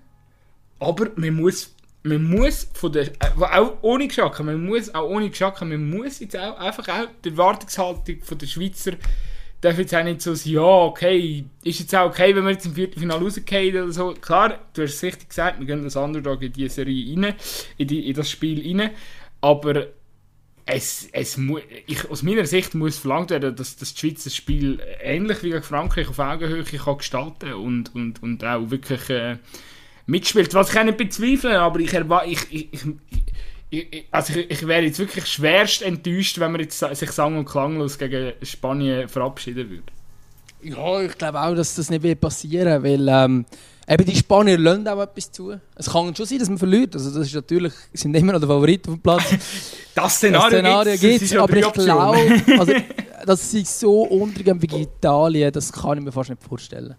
[0.79, 5.29] aber man muss, man muss von der, äh, auch ohne Geschacken, man muss auch ohne
[5.29, 8.93] Geschacken, man muss jetzt auch einfach auch die Erwartungshaltung von der Schweizer
[9.61, 12.65] darf jetzt auch nicht so sein, ja, okay, ist jetzt auch okay, wenn wir jetzt
[12.65, 14.13] im Viertelfinale rausgehen oder so.
[14.13, 17.33] Klar, du hast es richtig gesagt, wir gehen das Underdog in diese Serie rein,
[17.77, 18.91] in, die, in das Spiel rein,
[19.41, 19.87] aber
[20.67, 21.39] es, es
[21.87, 25.49] ich, aus meiner Sicht muss verlangt werden, dass, dass die Schweiz das Spiel ähnlich wie
[25.49, 29.37] gegen Frankreich auf Augenhöhe kann gestalten und, und, und auch wirklich äh,
[30.05, 30.53] mitspielt.
[30.53, 32.85] Was ich auch nicht bezweifle, aber ich, ich, ich,
[33.69, 37.45] ich also ich, ich wäre jetzt wirklich schwerst enttäuscht, wenn man jetzt sich sang- und
[37.45, 39.83] klanglos gegen Spanien verabschieden würde.
[40.63, 43.45] Ja, ich glaube auch, dass das nicht passieren wird, weil ähm,
[43.87, 45.53] eben die Spanier lernen auch etwas zu.
[45.75, 46.95] Es kann schon sein, dass man verliert.
[46.95, 49.23] Also das ist natürlich, sind immer noch der Favorit auf dem Platz.
[49.95, 52.73] das Szenario, das Szenario gibt es, aber ich glaube, also,
[53.25, 56.95] dass sie so untergehen wie Italien, das kann ich mir fast nicht vorstellen.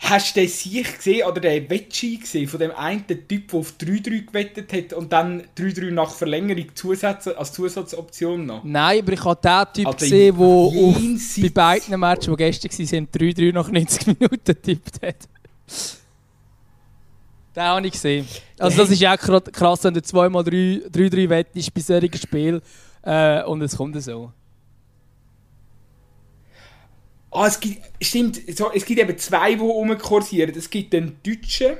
[0.00, 3.74] Hast du den Sieg gesehen oder den Wetschi gesehen von dem einen Typ, der auf
[3.80, 8.62] 3-3 gewettet hat und dann 3-3 nach Verlängerung Zusatz, als Zusatzoption noch?
[8.62, 13.08] Nein, aber ich habe den Typ also gesehen, der bei beiden Matches, die gestern waren,
[13.12, 15.28] 3-3 nach 90 Minuten getippt hat.
[17.56, 18.26] Den habe ich gesehen.
[18.56, 22.62] Also das ist auch krass, wenn du zweimal 3-3 wettest bei solchen Spielen
[23.02, 24.32] äh, und es kommt so.
[27.30, 30.54] Ah, es gibt, stimmt, so, es gibt eben zwei, die rumkursieren.
[30.56, 31.76] Es gibt den Deutschen,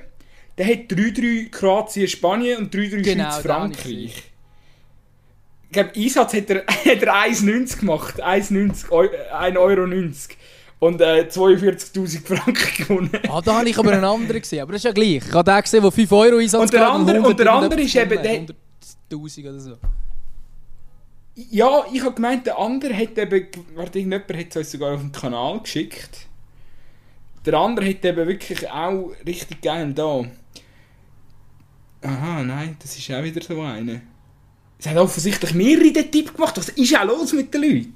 [0.58, 4.22] der hat 3-3 Kroatien, Spanien und 3-3 genau, Schweiz, Frankreich.
[5.70, 8.22] Ich glaube, Einsatz hat er, hat er 1,90 gemacht.
[8.22, 9.84] 1,90, 1,90 Euro.
[10.80, 13.10] Und äh, 42.000 Franken gewonnen.
[13.28, 14.62] Ah, da habe ich aber einen anderen gesehen.
[14.62, 15.22] Aber das ist ja gleich.
[15.26, 17.96] Ich habe den gesehen, der 5 Euro Einsatz und der andere, und der andere ist
[17.96, 18.18] eben...
[19.10, 19.76] 100'000 oder so.
[21.50, 25.00] Ja, ich habe gemeint, der andere hat eben, warte, irgendjemand hat es uns sogar auf
[25.00, 26.26] den Kanal geschickt.
[27.46, 30.24] Der andere hat eben wirklich auch richtig gerne da.
[32.02, 34.02] Aha, nein, das ist auch wieder so eine.
[34.80, 36.56] Es hat offensichtlich mehrere den Tipp gemacht.
[36.56, 37.94] Was ist auch los mit den Leuten?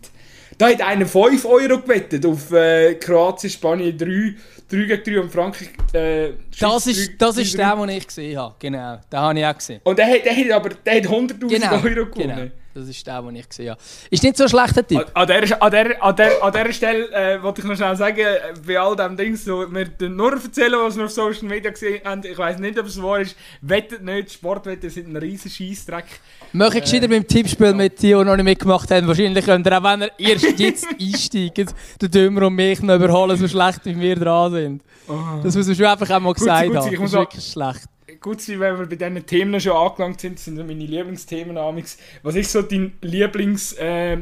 [0.56, 4.34] Da hat einer 5 Euro gewettet auf äh, Kroatien, Spanien 3,
[4.68, 5.70] 3 gegen 3 und Frankreich.
[5.92, 8.54] Äh, das ist, 3, das 3, ist 3, der, den ich gesehen habe.
[8.60, 9.80] Genau, den habe ich auch gesehen.
[9.82, 12.36] Und der, der hat aber der hat 100.000 genau, Euro gewonnen.
[12.36, 12.61] Genau.
[12.74, 13.80] Das ist der, den ich gesehen habe.
[14.10, 15.04] Ist nicht so ein schlechter Tipp.
[15.12, 18.18] An, der, an, der, an, der, an dieser Stelle äh, wollte ich noch schnell sagen,
[18.18, 22.00] äh, bei all dem Ding, so, wir nur erzählen, was wir auf Social Media gesehen
[22.04, 22.22] haben.
[22.24, 23.36] Ich weiß nicht, ob es wahr ist.
[23.60, 26.06] Wettet nicht, Sportwetten sind ein riesen Scheissdreck.
[26.52, 29.06] Möchte ich äh, gescheiter beim Tippspiel mit die, die noch nicht mitgemacht haben.
[29.06, 33.36] Wahrscheinlich könnt ihr auch, wenn ihr erst jetzt einsteigt, den Dümmer und mich noch überholen,
[33.36, 34.82] so schlecht wie wir dran sind.
[35.08, 35.14] Oh.
[35.42, 36.74] Das muss man schon einfach einmal gesagt haben.
[36.74, 37.91] Das ist wirklich schlecht
[38.22, 41.98] gut sein, wenn wir bei diesen Themen schon angelangt sind, sind meine Lieblingsthemen amix.
[42.22, 43.72] Was ist so dein Lieblings...
[43.74, 44.18] Äh,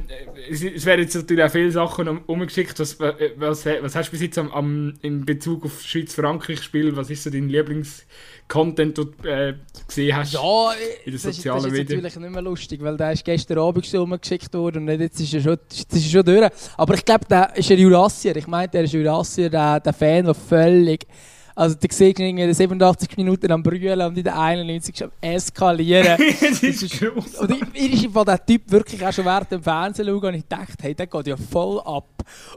[0.50, 2.78] es, es werden jetzt natürlich auch viele Sachen um, umgeschickt.
[2.80, 7.10] Was, äh, was, was hast du bis jetzt am, am, in Bezug auf Schweiz-Frankreich-Spiel, was
[7.10, 9.54] ist so dein Lieblings-Content, den du äh,
[9.86, 10.72] gesehen hast ja,
[11.04, 11.86] in den sozialen Medien?
[11.86, 15.00] das ist natürlich nicht mehr lustig, weil der ist gestern Abend schon umgeschickt worden und
[15.00, 16.50] jetzt ist er schon, jetzt ist er schon durch.
[16.76, 18.34] Aber ich glaube, der ist ein Jurassier.
[18.36, 21.06] Ich meine, der ist Jurassier, der, der Fan, der völlig
[21.54, 25.10] also du siehst ihn in den 87 Minuten am Brüllen und in den 91 am
[25.20, 26.18] Eskalieren.
[26.40, 27.34] das ist gross.
[27.34, 30.46] Und ich, ich ist der Typ wirklich auch schon während dem Fernsehen schauen und ich
[30.48, 32.08] dachte, hey, der geht ja voll ab.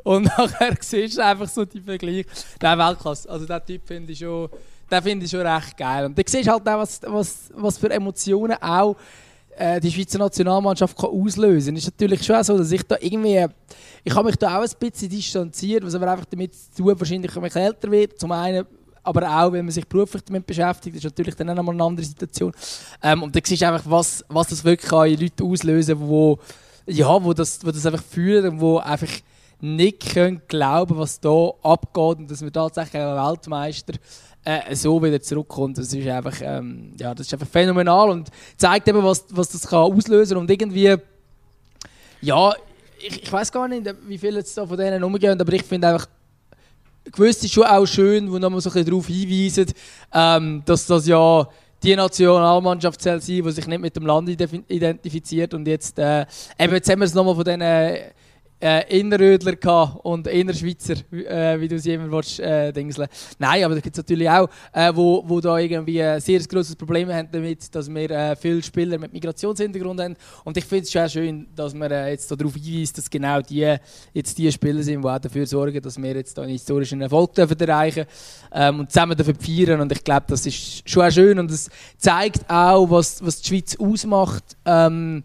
[0.04, 2.26] Und nachher siehst du einfach so die Vergleich.
[2.62, 3.30] Der Weltklasse.
[3.30, 4.50] Also der Typ finde ich schon,
[4.92, 6.06] den finde ich schon recht geil.
[6.06, 8.96] Und du siehst halt auch, was, was, was für Emotionen auch
[9.58, 11.78] äh, die Schweizer Nationalmannschaft kann auslösen kann.
[11.78, 13.46] Es ist natürlich schon so, dass ich da irgendwie...
[14.04, 17.34] Ich habe mich da auch ein bisschen distanziert, was aber einfach damit zu tun, wahrscheinlich,
[17.36, 18.20] wenn ich älter wird.
[18.20, 18.66] Zum einen
[19.04, 22.06] aber auch, wenn man sich beruflich damit beschäftigt, ist natürlich dann auch nochmal eine andere
[22.06, 22.54] Situation.
[23.02, 26.40] Ähm, und dann siehst du einfach, was, was das wirklich kann in Leute auslösen wo,
[26.86, 29.10] ja, wo, das, wo das einfach fühlen und wo einfach
[29.62, 33.94] nicht können glauben was da abgeht und dass wir tatsächlich ein Weltmeister
[34.44, 35.78] äh, so wieder zurückkommt.
[35.78, 39.68] Das ist einfach, ähm, ja, das ist einfach phänomenal und zeigt eben, was, was das
[39.68, 40.96] kann auslösen und irgendwie,
[42.22, 42.54] ja,
[43.00, 45.88] ich, ich weiß gar nicht, wie viele jetzt da von denen umgehen, aber ich finde
[45.88, 46.08] einfach,
[47.12, 49.72] gewiss ist schon auch schön, wo nochmal so ein darauf hinweisen,
[50.14, 51.48] ähm, dass das ja
[51.84, 56.26] die Nationalmannschaft soll sein, die sich nicht mit dem Land identifiziert und jetzt, äh,
[56.58, 57.62] eben jetzt haben wir es nochmal von diesen
[58.64, 63.10] äh, Innerrödler gehabt und Innerschweizer, äh, wie du sie immer willst, äh, dingseln.
[63.38, 66.76] Nein, aber da gibt es natürlich auch, äh, wo, wo da irgendwie ein sehr grosses
[66.76, 70.16] Problem haben damit, dass wir äh, viele Spieler mit Migrationshintergrund haben.
[70.46, 73.76] Und ich finde es schon schön, dass man äh, jetzt darauf hinweist, dass genau die
[74.14, 77.60] jetzt die Spieler sind, die auch dafür sorgen, dass wir jetzt einen historischen Erfolg dürfen
[77.60, 78.06] erreichen
[78.54, 79.82] ähm, und zusammen dafür feiern.
[79.82, 83.76] Und ich glaube, das ist schon schön und es zeigt auch, was, was die Schweiz
[83.78, 84.56] ausmacht.
[84.66, 85.24] Ähm,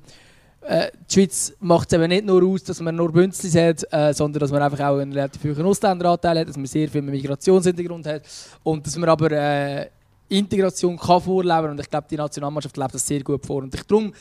[0.69, 4.13] äh, die Schweiz macht es eben nicht nur aus, dass man nur Bünzlis hat, äh,
[4.13, 8.07] sondern dass man einfach auch einen relativ hohen Ausländeranteil hat, dass man sehr viel Migrationshintergrund
[8.07, 8.23] hat
[8.63, 9.87] und dass man aber äh,
[10.29, 13.63] Integration kann vorleben und ich glaube, die Nationalmannschaft lebt das sehr gut vor.
[13.63, 14.13] Und ich, darum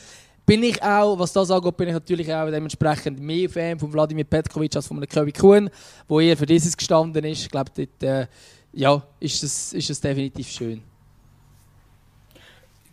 [0.46, 4.24] bin ich auch, was das angeht, bin ich natürlich auch dementsprechend mehr Fan von Wladimir
[4.24, 5.70] Petkovic als von Kevin Kuhn,
[6.08, 7.42] wo eher für dieses gestanden ist.
[7.42, 8.26] Ich glaube, dort äh,
[8.72, 10.82] ja, ist das, ist das definitiv schön.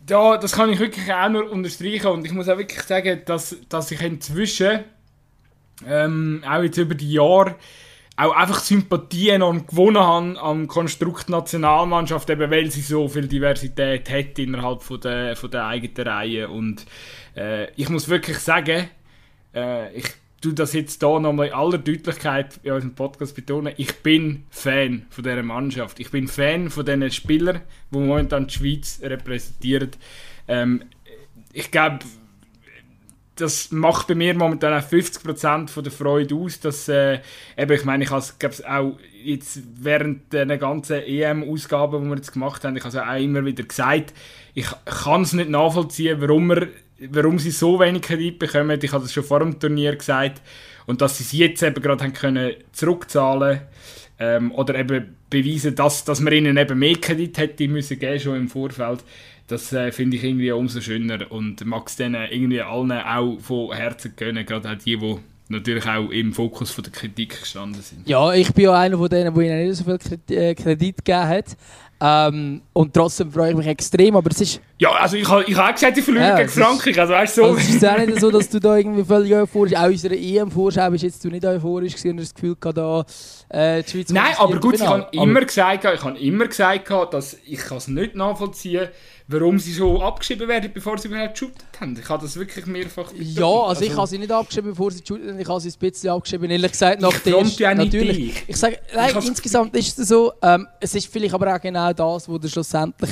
[0.08, 3.56] Ja, das kann ich wirklich auch nur unterstreichen und ich muss auch wirklich sagen, dass,
[3.68, 4.84] dass ich inzwischen
[5.84, 7.56] ähm, auch jetzt über die Jahre
[8.16, 14.08] auch einfach Sympathie enorm gewonnen habe am Konstrukt Nationalmannschaft, eben weil sie so viel Diversität
[14.08, 16.86] hat innerhalb von der, von der eigenen Reihe und
[17.36, 18.88] äh, ich muss wirklich sagen,
[19.54, 20.06] äh, ich
[20.40, 25.06] tue das jetzt hier nochmal in aller Deutlichkeit in unserem Podcast betonen, ich bin Fan
[25.10, 26.00] von dieser Mannschaft.
[26.00, 27.60] Ich bin Fan von diesen Spielern,
[27.90, 29.90] die momentan die Schweiz repräsentieren.
[30.48, 30.84] Ähm,
[31.52, 32.00] ich glaube,
[33.36, 37.20] das macht bei mir momentan auch 50% von der Freude aus, dass, äh,
[37.56, 42.32] eben, ich meine, ich habe es auch jetzt während der ganzen EM-Ausgaben, die wir jetzt
[42.32, 44.14] gemacht haben, ich habe es auch immer wieder gesagt,
[44.54, 46.68] ich kann es nicht nachvollziehen, warum wir
[47.10, 48.78] warum sie so wenig Kredit bekommen.
[48.82, 50.42] Ich habe das schon vor dem Turnier gesagt.
[50.86, 53.60] Und dass sie es jetzt eben gerade haben können zurückzahlen
[54.18, 58.36] ähm, oder eben beweisen, dass, dass man ihnen eben mehr Kredit hätte müssen geben, schon
[58.36, 59.04] im Vorfeld.
[59.48, 63.72] Das äh, finde ich irgendwie umso schöner und mag es denen irgendwie allen auch von
[63.72, 65.16] Herzen gönnen, gerade auch die, die
[65.48, 68.08] natürlich auch im Fokus von der Kritik gestanden sind.
[68.08, 71.28] Ja, ich bin ja einer von denen, der ihnen nicht so viel äh, Kredit gegeben
[71.28, 71.56] hat.
[71.98, 74.60] Ähm, und trotzdem freue ich mich extrem, aber es ist...
[74.78, 77.38] Ja, also ich habe ich ha auch gesagt, ich verliere ja, gegen Frankreich, also weißt
[77.38, 77.48] du so...
[77.48, 79.74] Also es ist auch nicht so, dass du da irgendwie völlig euphorisch...
[79.74, 83.04] Auch unsere EM-Vorschau bist jetzt du nicht euphorisch gewesen und das Gefühl gehabt, da
[83.48, 84.10] äh, die Schweiz...
[84.10, 88.14] Nein, aber gut, ich habe immer gesagt, ich habe immer gesagt, dass ich es nicht
[88.14, 88.84] nachvollziehen.
[88.84, 88.92] kann,
[89.28, 91.98] warum sie so abgeschrieben werden, bevor sie überhaupt geshootet haben.
[91.98, 93.34] Ich habe das wirklich mehrfach betont.
[93.34, 95.40] Ja, also, also, ich habe sie nicht abgeschrieben, bevor sie geshootet haben.
[95.40, 98.16] Ich habe sie ein bisschen abgeschrieben, ehrlich gesagt, nach der ja natürlich.
[98.16, 98.44] Dich.
[98.46, 101.92] Ich sage, nein, ich insgesamt ist es so, ähm, es ist vielleicht aber auch genau
[101.92, 103.10] das, wo schlussendlich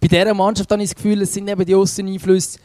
[0.00, 2.58] bei dieser Mannschaft habe ich das Gefühl, es sind eben die Außeneinflüsse,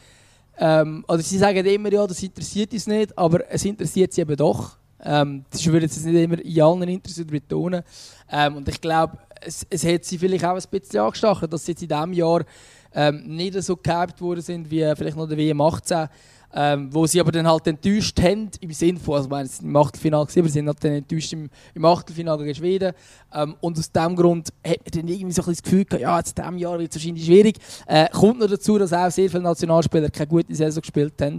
[0.58, 4.36] ähm, oder sie sagen immer, ja, das interessiert uns nicht, aber es interessiert sie eben
[4.36, 4.76] doch.
[5.04, 7.82] Ähm, das würde jetzt nicht immer in allen Interesse betonen.
[8.30, 11.72] Ähm, und ich glaube, es, es hat sie vielleicht auch ein bisschen angestachelt, dass sie
[11.72, 12.44] jetzt in diesem Jahr
[12.94, 16.08] ähm, nicht so gehypt worden sind wie vielleicht noch der WM 18.
[16.54, 20.26] Ähm, wo sie aber dann halt enttäuscht haben, im Sinne von, also meine, im Achtelfinale
[20.26, 22.92] gesehen, aber sie sind halt dann enttäuscht im, im Achtelfinale gegen Schweden.
[23.32, 26.18] Ähm, und aus diesem Grund hat man dann irgendwie so ein das Gefühl gehabt, ja,
[26.18, 27.58] jetzt in diesem Jahr wird es wahrscheinlich schwierig.
[27.86, 31.38] Äh, kommt noch dazu, dass auch sehr viele Nationalspieler keine gute Saison gespielt haben.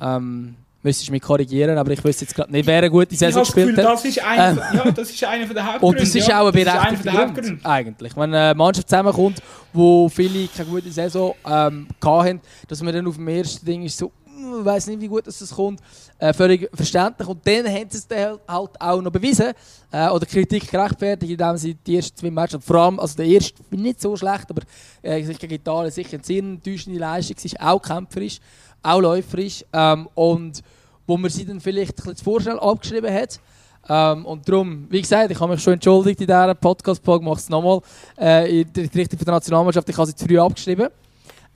[0.00, 0.56] Ähm,
[0.86, 3.76] müsstest du mich korrigieren, aber ich wüsste jetzt gerade nicht, wer eine gute Saison gespielt
[3.76, 3.84] hat.
[3.84, 5.86] Das ist einer, ähm, ja, das ist einer der Hauptgründe.
[5.86, 6.40] Und das ist ja.
[6.40, 8.16] auch ein berechtigter Grund, eigentlich.
[8.16, 13.16] Wenn eine Mannschaft zusammenkommt, wo viele keine gute Saison ähm, hatten, dass man dann auf
[13.16, 14.10] dem ersten Ding ist so,
[14.58, 15.80] ich weiß nicht, wie gut das kommt,
[16.18, 17.28] äh, völlig verständlich.
[17.28, 19.52] Und dann haben sie es dann halt auch noch bewiesen,
[19.92, 23.62] äh, oder Kritik gerechtfertigt, indem sie die ersten zwei Matches, vor allem, also der erste
[23.64, 24.62] bin nicht so schlecht, aber
[25.02, 28.38] äh, gegen Italien sicher eine sehr enttäuschende Leistung, sie ist auch kämpferisch,
[28.82, 29.64] auch läuferisch.
[29.72, 30.62] Ähm, und
[31.06, 33.40] wo man sie dann vielleicht ein bisschen zu vorschnell abgeschrieben hat.
[33.88, 37.48] Ähm, und darum, wie gesagt, ich habe mich schon entschuldigt in dieser Podcast-Folge, mache es
[37.48, 37.80] nochmal.
[38.18, 40.88] Äh, in die Richtung der Nationalmannschaft, ich habe sie zu früh abgeschrieben.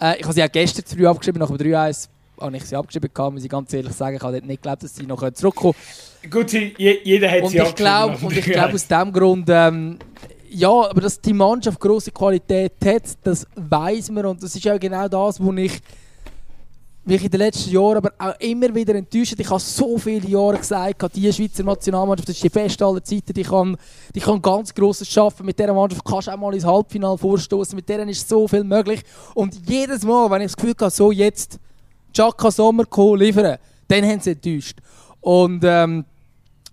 [0.01, 2.09] Äh, ich habe sie auch gestern zu früh abgeschrieben, nach dem 3-1
[2.41, 4.16] habe ich sie abgeschrieben, gehabt, muss ich ganz ehrlich sagen.
[4.16, 5.74] Ich habe nicht geglaubt, dass sie noch zurückkommen
[6.22, 6.32] können.
[6.32, 9.99] Gut, jeder hat und sie ich glaub, Und ich glaube aus diesem Grund, ähm,
[10.51, 14.76] ja, aber dass die Mannschaft große Qualität hat, das weiß man und das ist ja
[14.76, 15.80] genau das, was ich
[17.05, 19.34] mich in den letzten Jahren aber auch immer wieder enttäuscht.
[19.38, 23.32] Ich habe so viele Jahre gesagt, die Schweizer Nationalmannschaft, das ist die beste aller Zeiten,
[23.32, 23.76] die kann,
[24.14, 25.47] die kann ganz Grosses schaffen.
[25.47, 27.74] Mit dieser Mannschaft kannst du auch mal ins Halbfinale vorstoßen.
[27.74, 29.03] Mit denen ist so viel möglich.
[29.34, 31.59] Und jedes Mal, wenn ich das Gefühl habe, so jetzt
[32.13, 32.85] Chaka Sommer
[33.17, 33.59] liefern,
[33.89, 34.79] dann haben sie enttäuscht.
[35.21, 36.05] Und, ähm,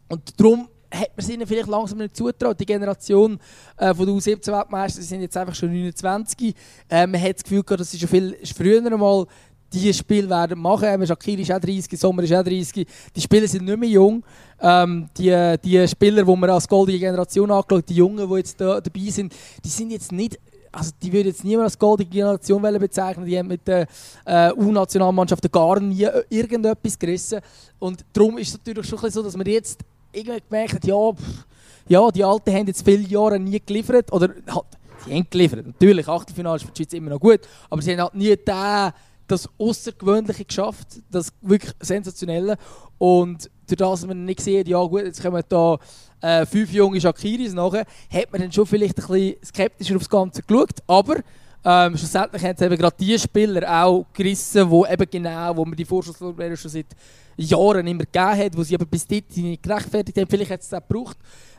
[0.08, 2.60] und darum hat man es ihnen vielleicht langsam nicht zutraut.
[2.60, 3.40] Die Generation
[3.78, 6.56] äh, von der U17-Weltmeister sind jetzt einfach schon 29.
[6.90, 9.28] Äh, man hat das Gefühl gehabt, das ist schon viel früher einmal
[9.74, 11.06] die Spiele werden machen.
[11.06, 12.88] Shakiri ist auch 30, Sommer ist auch 30.
[13.16, 14.24] Die Spieler sind nicht mehr jung.
[14.62, 18.80] Ähm, die, die Spieler, die wir als goldige Generation angeschaut die Jungen, die jetzt da,
[18.80, 19.34] dabei sind,
[19.64, 20.40] die sind jetzt nicht
[20.72, 23.26] also die würde jetzt niemand als goldige Generation bezeichnen.
[23.26, 23.88] Die haben mit der
[24.26, 27.40] äh, U-Nationalmannschaft gar nie äh, irgendetwas gerissen.
[27.80, 31.46] Und darum ist es natürlich schon so, dass man jetzt irgendwie gemerkt hat, ja, pff,
[31.88, 34.12] ja, die Alten haben jetzt viele Jahre nie geliefert.
[34.12, 34.66] Oder halt,
[35.06, 35.66] sie haben geliefert.
[35.66, 37.42] Natürlich, Achtelfinale ist für die Schweiz immer noch gut.
[37.70, 38.92] Aber sie haben halt nie den,
[39.28, 41.00] das Außergewöhnliche geschafft.
[41.10, 42.58] Das wirklich Sensationelle.
[42.98, 45.78] Und durch das man nicht gesehen ja gut, jetzt kommen da
[46.22, 50.42] äh, fünf junge Shakiris nachher, hat man dann schon vielleicht ein bisschen skeptischer aufs Ganze
[50.44, 50.80] geschaut.
[50.88, 51.18] Aber
[51.66, 55.76] ähm, schlussendlich haben es eben gerade die Spieler auch gerissen, wo eben genau, wo man
[55.76, 56.88] die Vorschusslorbeeren schon seit
[57.36, 60.28] Jahren immer gegeben hat, wo sie aber bis dahin nicht gerechtfertigt haben.
[60.30, 61.18] Vielleicht hat es auch gebraucht.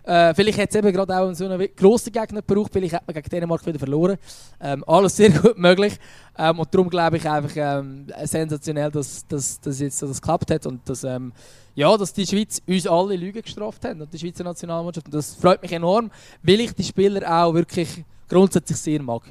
[0.09, 2.73] Äh, vielleicht hat es eben gerade auch so einen grossen Gegner gebraucht.
[2.73, 4.17] Vielleicht hat man gegen Dänemark wieder verloren.
[4.59, 5.99] Ähm, alles sehr gut möglich.
[6.39, 10.65] Ähm, und darum glaube ich einfach ähm, sensationell, dass, dass, dass jetzt das geklappt hat
[10.65, 11.31] und dass, ähm,
[11.75, 15.09] ja, dass die Schweiz uns alle Lügen gestraft hat und die Schweizer Nationalmannschaft.
[15.09, 16.11] Und das freut mich enorm,
[16.43, 19.25] weil ich die Spieler auch wirklich grundsätzlich sehr mag.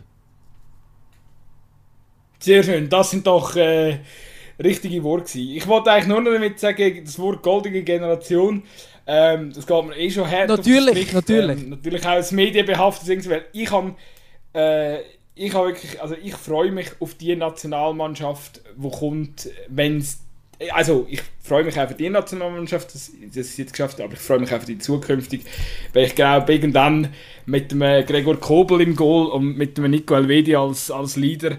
[2.38, 3.97] Sehr schön, das sind doch äh,
[4.63, 5.39] richtige Worte.
[5.39, 8.61] Ich wollte eigentlich nur noch damit sagen, das Wort goldige Generation,
[9.08, 10.47] ähm, das geht mir eh schon her.
[10.47, 11.64] Natürlich, natürlich.
[11.64, 13.95] Ähm, natürlich auch als medienbehaftet, weil ich habe
[14.53, 14.99] äh,
[15.38, 20.20] ich habe wirklich, also ich freue mich auf die Nationalmannschaft, die kommt, wenn es
[20.72, 24.20] also ich freue mich auch für die Nationalmannschaft, dass, sie jetzt geschafft hat, aber ich
[24.20, 25.41] freue mich auch für die zukünftig,
[25.93, 27.10] weil ich glaube, irgendwann
[27.45, 31.58] mit dem Gregor Kobel im Goal und mit dem Nico Elvedi als, als Leader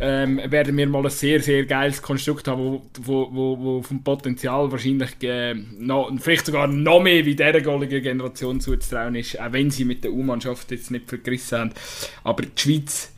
[0.00, 4.70] ähm, werden wir mal ein sehr, sehr geiles Konstrukt haben, wo, wo, wo, vom Potenzial
[4.72, 9.70] wahrscheinlich äh, noch, vielleicht sogar noch mehr wie dieser goldigen Generation zuzutrauen ist, auch wenn
[9.70, 11.70] sie mit der U-Mannschaft jetzt nicht vergriffen haben.
[12.24, 13.12] Aber die Schweiz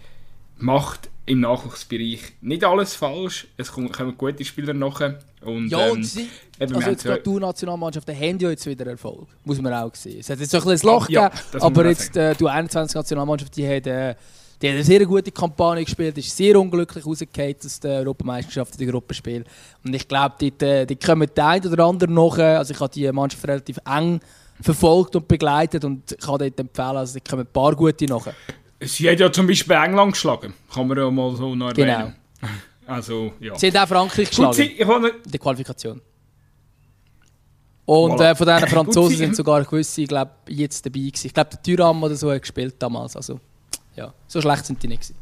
[0.59, 3.47] macht im Nachwuchsbereich nicht alles falsch.
[3.57, 5.19] Es kommen gute Spieler nachher.
[5.41, 6.29] Und, ja, und ähm, sie,
[6.61, 9.29] eben, also jetzt gerade die Nationalmannschaften haben ja jetzt wieder Erfolg.
[9.45, 10.19] Muss man auch sehen.
[10.21, 13.57] Es hat jetzt ein bisschen ein Loch ja, gegeben, aber jetzt äh, die 21 Nationalmannschaft,
[13.57, 14.15] die hat, äh,
[14.61, 18.79] die hat eine sehr gute Kampagne gespielt, ist sehr unglücklich rausgefallen aus der Europameisterschaft in
[18.79, 19.45] der Gruppenspiel.
[19.85, 22.39] Und ich glaube, die, äh, die kommen der ein oder andere noch.
[22.39, 24.21] Also ich habe die Mannschaft relativ eng
[24.61, 28.35] verfolgt und begleitet und kann dort empfehlen, also die kommen ein paar gute nachher.
[28.85, 32.15] Sie hat ja zum Beispiel England geschlagen, kann man ja mal so noch erwähnen.
[32.41, 32.53] Genau.
[32.85, 33.57] Also, ja.
[33.57, 34.55] Sie hat auch Frankreich geschlagen.
[34.55, 36.01] Sie, ich in der Qualifikation.
[37.85, 38.33] Und voilà.
[38.33, 41.27] äh, von diesen Franzosen sind sogar gewisse, ich glaube, jetzt dabei gewesen.
[41.29, 43.17] Ich glaube, der Tyram oder so hat gespielt damals.
[43.17, 43.39] Also,
[43.95, 45.17] ja, so schlecht sind die nicht gewesen.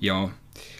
[0.00, 0.30] Ja.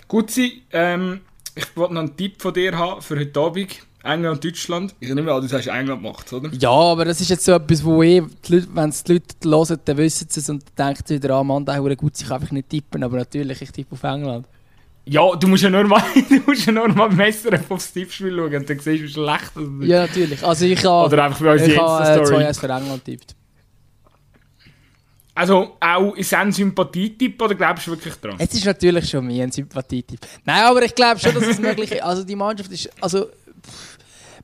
[0.07, 1.23] Gut, sie, ähm,
[1.55, 3.77] ich wollte noch einen Tipp von dir haben für heute Abend.
[4.03, 4.95] England Deutschland.
[5.01, 6.51] Ich nehme an, du sagst England macht oder?
[6.53, 9.97] Ja, aber das ist jetzt so etwas, wo eh, wenn es die Leute hören, dann
[9.97, 12.53] wissen sie es und denken sie wieder, ah Mann, der ist gut, ich kann einfach
[12.53, 14.47] nicht tippen, aber natürlich, ich tippe auf England.
[15.05, 18.55] Ja, du musst ja nur mal, du musst ja nur mal Messer aufs Tippspiel schauen
[18.55, 19.89] und dann siehst du, wie schlecht das ist.
[19.89, 20.45] Ja, natürlich.
[20.45, 23.35] Also ich habe, Oder einfach bei uns ich äh, 2 für England tippt.
[25.35, 28.35] Also auch ist es ein Sympathietipp oder glaubst du wirklich dran?
[28.39, 30.21] Es ist natürlich schon mehr ein Sympathietipp.
[30.45, 32.03] Nein, aber ich glaube schon, dass es möglich ist.
[32.03, 33.27] Also die Mannschaft ist, also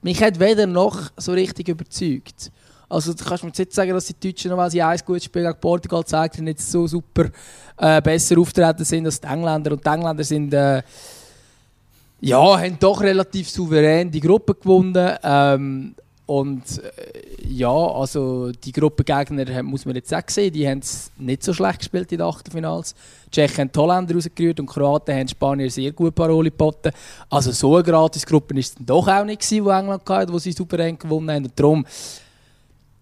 [0.02, 2.50] mich hat weder noch so richtig überzeugt.
[2.88, 5.24] Also du kannst mir jetzt nicht sagen, dass die Deutschen, noch, weil sie ein gutes
[5.24, 7.30] Spiel gegen Portugal gezeigt haben, jetzt so super
[7.78, 9.72] äh, besser auftreten sind als die Engländer.
[9.72, 10.82] Und die Engländer sind, äh,
[12.20, 15.16] ja, haben doch relativ souverän die Gruppe gewonnen.
[15.22, 15.94] Ähm,
[16.26, 21.44] und äh, ja, also die Gruppengegner muss man jetzt auch sehen, die haben es nicht
[21.44, 22.96] so schlecht gespielt in den Achtelfinals.
[23.26, 26.90] Die Tschechen haben die Holländer rausgerührt und die Kroaten haben Spanier sehr gut Paroli geboten.
[27.30, 30.38] Also so eine Gratisgruppe war es dann doch auch nicht, gewesen, wo England hatte, wo
[30.38, 31.44] sie souverän gewonnen haben.
[31.44, 31.86] Und darum,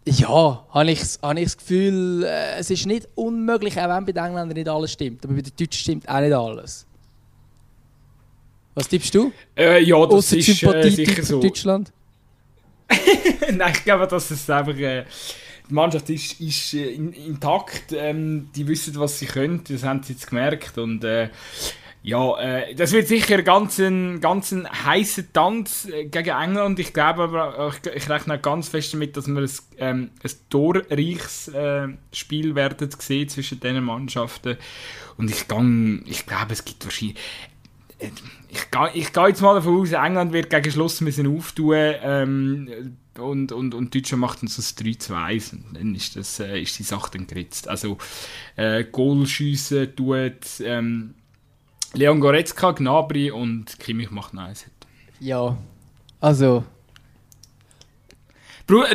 [0.05, 4.13] ja, habe ich, habe ich das Gefühl, äh, es ist nicht unmöglich, auch wenn bei
[4.13, 5.25] den Engländern nicht alles stimmt.
[5.25, 6.87] Aber bei den Deutschen stimmt auch nicht alles.
[8.75, 9.33] Was tippst du?
[9.57, 11.41] Äh, ja, das Ausser ist äh, sicher so.
[11.41, 11.91] Deutschland?
[13.53, 14.77] Nein, ich glaube, dass es einfach.
[14.77, 15.05] Äh,
[15.69, 17.93] die Mannschaft ist, ist äh, intakt.
[17.93, 19.65] Ähm, die wissen, was sie können.
[19.67, 20.77] Das haben sie jetzt gemerkt.
[20.77, 21.31] Und äh,
[22.03, 26.79] ja, äh, das wird sicher ganz ein ganz ein heißer Tanz äh, gegen England.
[26.79, 31.49] Ich glaube aber, ich, ich rechne ganz fest damit, dass wir ein, ähm, ein torreiches
[31.49, 34.59] äh, Spiel werden sehen zwischen diesen Mannschaften.
[35.17, 37.17] Und ich, gang, ich glaube, es gibt wahrscheinlich
[38.55, 42.97] ich gehe ich geh jetzt mal davon aus, England wird gegen Schluss müssen auftun ähm,
[43.19, 45.57] und, und, und Deutschland macht uns das 3 zu 1.
[45.73, 47.69] Dann ist, das, äh, ist die Sache dann geritzt.
[47.69, 47.99] Also,
[48.57, 51.15] äh, Goalschiessen tut ähm,
[51.93, 54.67] Leon Goretzka, Gnabry und Kimmich macht nice.
[55.21, 55.57] Ja,
[56.21, 56.65] also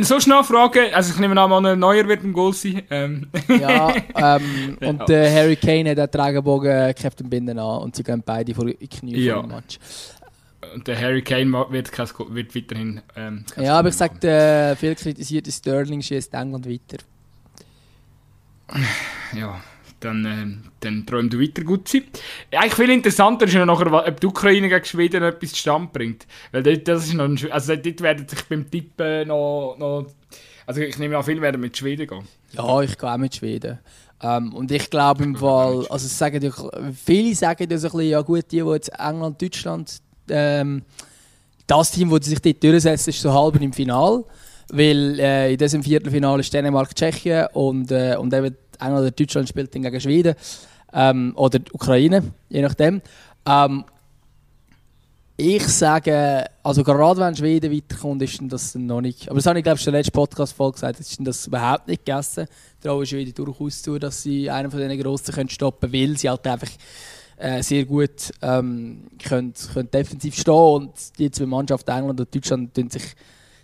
[0.01, 2.82] so schnell fragen, also ich nehme an, Manuel Neuer wird ein Goal sein.
[2.89, 3.28] Ähm.
[3.47, 5.15] Ja, ähm, und ja.
[5.15, 8.65] Äh, Harry Kane hat den Tragenbogen äh, Captain Binden an und sie gehen beide vor
[8.65, 9.41] die Knie ja.
[9.41, 9.78] dem Match.
[10.74, 13.01] Und der Harry Kane wird, kein, wird weiterhin.
[13.15, 17.03] Ähm, ja, aber ich sage, der viel kritisierte Sterling schießt England weiter.
[19.34, 19.61] ja,
[19.99, 22.03] dann, äh, dann träumt du weiter gut sein.
[22.51, 26.27] Eigentlich viel interessanter ist ja nachher, ob die Ukraine gegen Schweden etwas zustande bringt.
[26.51, 30.07] Weil dort, das ist noch ein, also dort werden sich beim Tippen noch, noch
[30.65, 32.27] also ich nehme an, viele werden mit Schweden gehen.
[32.51, 33.79] Ja, ich gehe auch mit Schweden.
[34.21, 36.51] Ähm, und ich glaube im Fall, also sagen die,
[36.93, 40.83] viele sagen ja so ein bisschen, ja gut, die, die jetzt England, Deutschland, ähm,
[41.65, 44.23] das Team, das sich dort durchsetzt, ist so halb im Final.
[44.71, 49.49] Weil äh, in diesem Viertelfinale ist Dänemark, Tschechien und, äh, und eben England oder Deutschland
[49.49, 50.36] spielt dann gegen Schweden.
[50.93, 53.01] Ähm, oder Ukraine, je nachdem.
[53.45, 53.86] Ähm,
[55.41, 59.30] ich sage, also gerade wenn Schweden weiterkommt, ist das noch nicht.
[59.30, 62.05] Aber das habe ich glaube ich in der letzten Podcast-Folge gesagt, ist das überhaupt nicht
[62.05, 62.45] gegessen.
[62.84, 66.30] Traue Schweden durchaus zu, dass sie einen von diesen Grossen können stoppen können, weil sie
[66.30, 66.67] halt einfach
[67.38, 72.73] äh, sehr gut ähm, können, können defensiv stehen und die zwei Mannschaften England und Deutschland
[72.73, 73.15] tun sich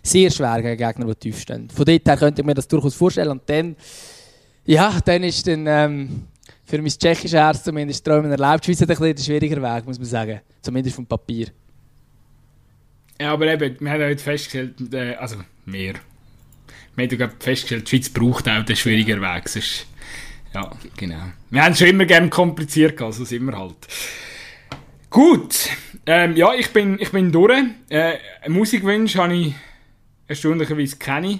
[0.02, 1.68] sehr schwer gegen Gegner, die tief stehen.
[1.68, 3.76] Von dort her könnte ich mir das durchaus vorstellen und dann,
[4.66, 6.24] ja, dann ist dann ähm,
[6.64, 8.64] für mein tschechisches Herz zumindest Träumen erlaubt.
[8.64, 11.48] Schweiz hat ein bisschen schwieriger Weg, muss man sagen, zumindest vom Papier.
[13.20, 15.94] Ja, aber eben, wir haben heute festgestellt, äh, also wir,
[16.96, 19.48] wir haben festgestellt, die Schweiz braucht auch den schwierigen Weg.
[19.48, 19.86] Sonst,
[20.52, 21.22] ja, genau.
[21.50, 23.76] Wir haben es schon immer gerne kompliziert, also sind wir halt.
[25.08, 25.70] Gut,
[26.04, 27.62] ähm, ja, ich bin, ich bin durch.
[27.88, 29.54] Äh, Musikwünsche habe ich
[30.26, 31.38] erstaunlicherweise keine.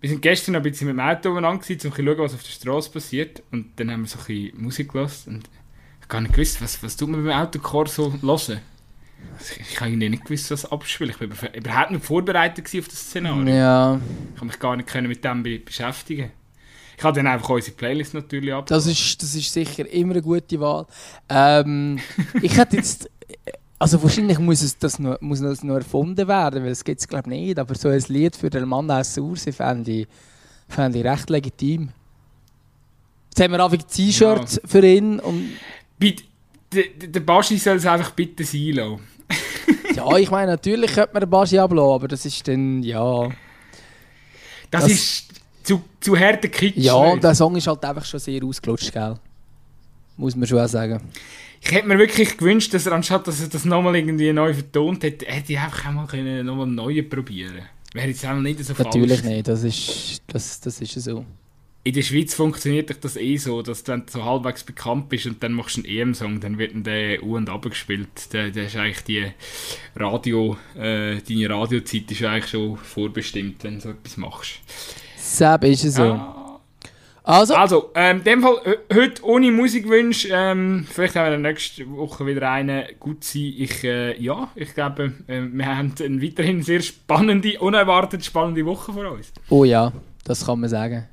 [0.00, 2.42] Wir sind gestern noch ein bisschen mit dem Auto umeinander, um zu schauen, was auf
[2.42, 3.42] der Straße passiert.
[3.52, 5.34] Und dann haben wir so ein bisschen Musik gelassen.
[5.34, 8.60] Und ich habe gar nicht gewusst, was, was tut man beim Autokor so hören.
[9.68, 11.10] Ich habe nicht gewusst, was abspielen.
[11.10, 13.54] Ich war überhaupt nicht vorbereitet auf das Szenario.
[13.54, 14.00] Ja.
[14.34, 16.30] Ich habe mich gar nicht mit dem beschäftigen.
[16.96, 18.66] Ich habe dann einfach unsere Playlist natürlich ab.
[18.66, 20.86] Das ist, das ist sicher immer eine gute Wahl.
[21.28, 21.98] Ähm,
[22.42, 23.10] ich hätte jetzt.
[23.80, 27.08] Also wahrscheinlich muss, es das noch, muss das noch erfunden werden, weil es gibt es
[27.08, 27.58] glaube ich nicht.
[27.58, 30.08] Aber so ein Lied für den Mann aus Saursee fände ich,
[30.68, 31.88] fände ich recht legitim.
[33.30, 34.68] Jetzt haben wir einfach T-Shirts ja.
[34.68, 35.18] für ihn.
[35.18, 35.52] Und
[35.98, 36.24] Bitte,
[36.70, 39.00] der, der Baschi soll es einfach bitte sein lassen.
[39.96, 43.28] ja, ich meine, natürlich könnte man den Baschi ablassen, aber das ist dann, ja...
[44.70, 45.28] Das, das ist
[45.62, 46.76] zu, zu harter Kitsch.
[46.76, 49.18] Ja, und der Song ist halt einfach schon sehr ausgelutscht, gell?
[50.20, 51.00] Muss man schon auch sagen.
[51.62, 55.02] Ich hätte mir wirklich gewünscht, dass er anstatt dass er das nochmal irgendwie neu vertont
[55.02, 57.62] hätte, hätte ich einfach auch mal können, nochmal neu probieren
[57.92, 59.24] Wäre jetzt auch nicht so Natürlich falsch.
[59.24, 61.24] nicht, das ist, das, das ist so
[61.82, 65.26] in der Schweiz funktioniert das eh so, dass du, wenn du so halbwegs bekannt bist
[65.26, 68.32] und dann machst du einen EM-Song, dann wird der U und ab gespielt.
[68.32, 69.26] Der, der ist eigentlich die
[69.96, 74.60] Radio, äh, deine Radiozeit ist eigentlich schon vorbestimmt, wenn du so etwas machst.
[75.16, 76.04] Seb ist es so.
[76.04, 76.39] Ja.
[77.22, 80.26] Also, also ähm, in dem Fall heute ohne Musikwunsch.
[80.30, 83.52] Ähm, vielleicht haben wir nächste Woche wieder einen gut sein.
[83.56, 88.92] Ich, äh, ja, ich glaube, äh, wir haben eine weiterhin sehr spannende, unerwartet spannende Woche
[88.92, 89.32] vor uns.
[89.50, 89.92] Oh ja,
[90.24, 91.08] das kann man sagen.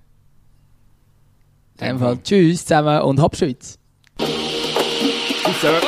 [1.80, 3.78] In dem Fall tschüss zusammen und Hauptschweiz.
[4.18, 5.82] Tschüss zusammen.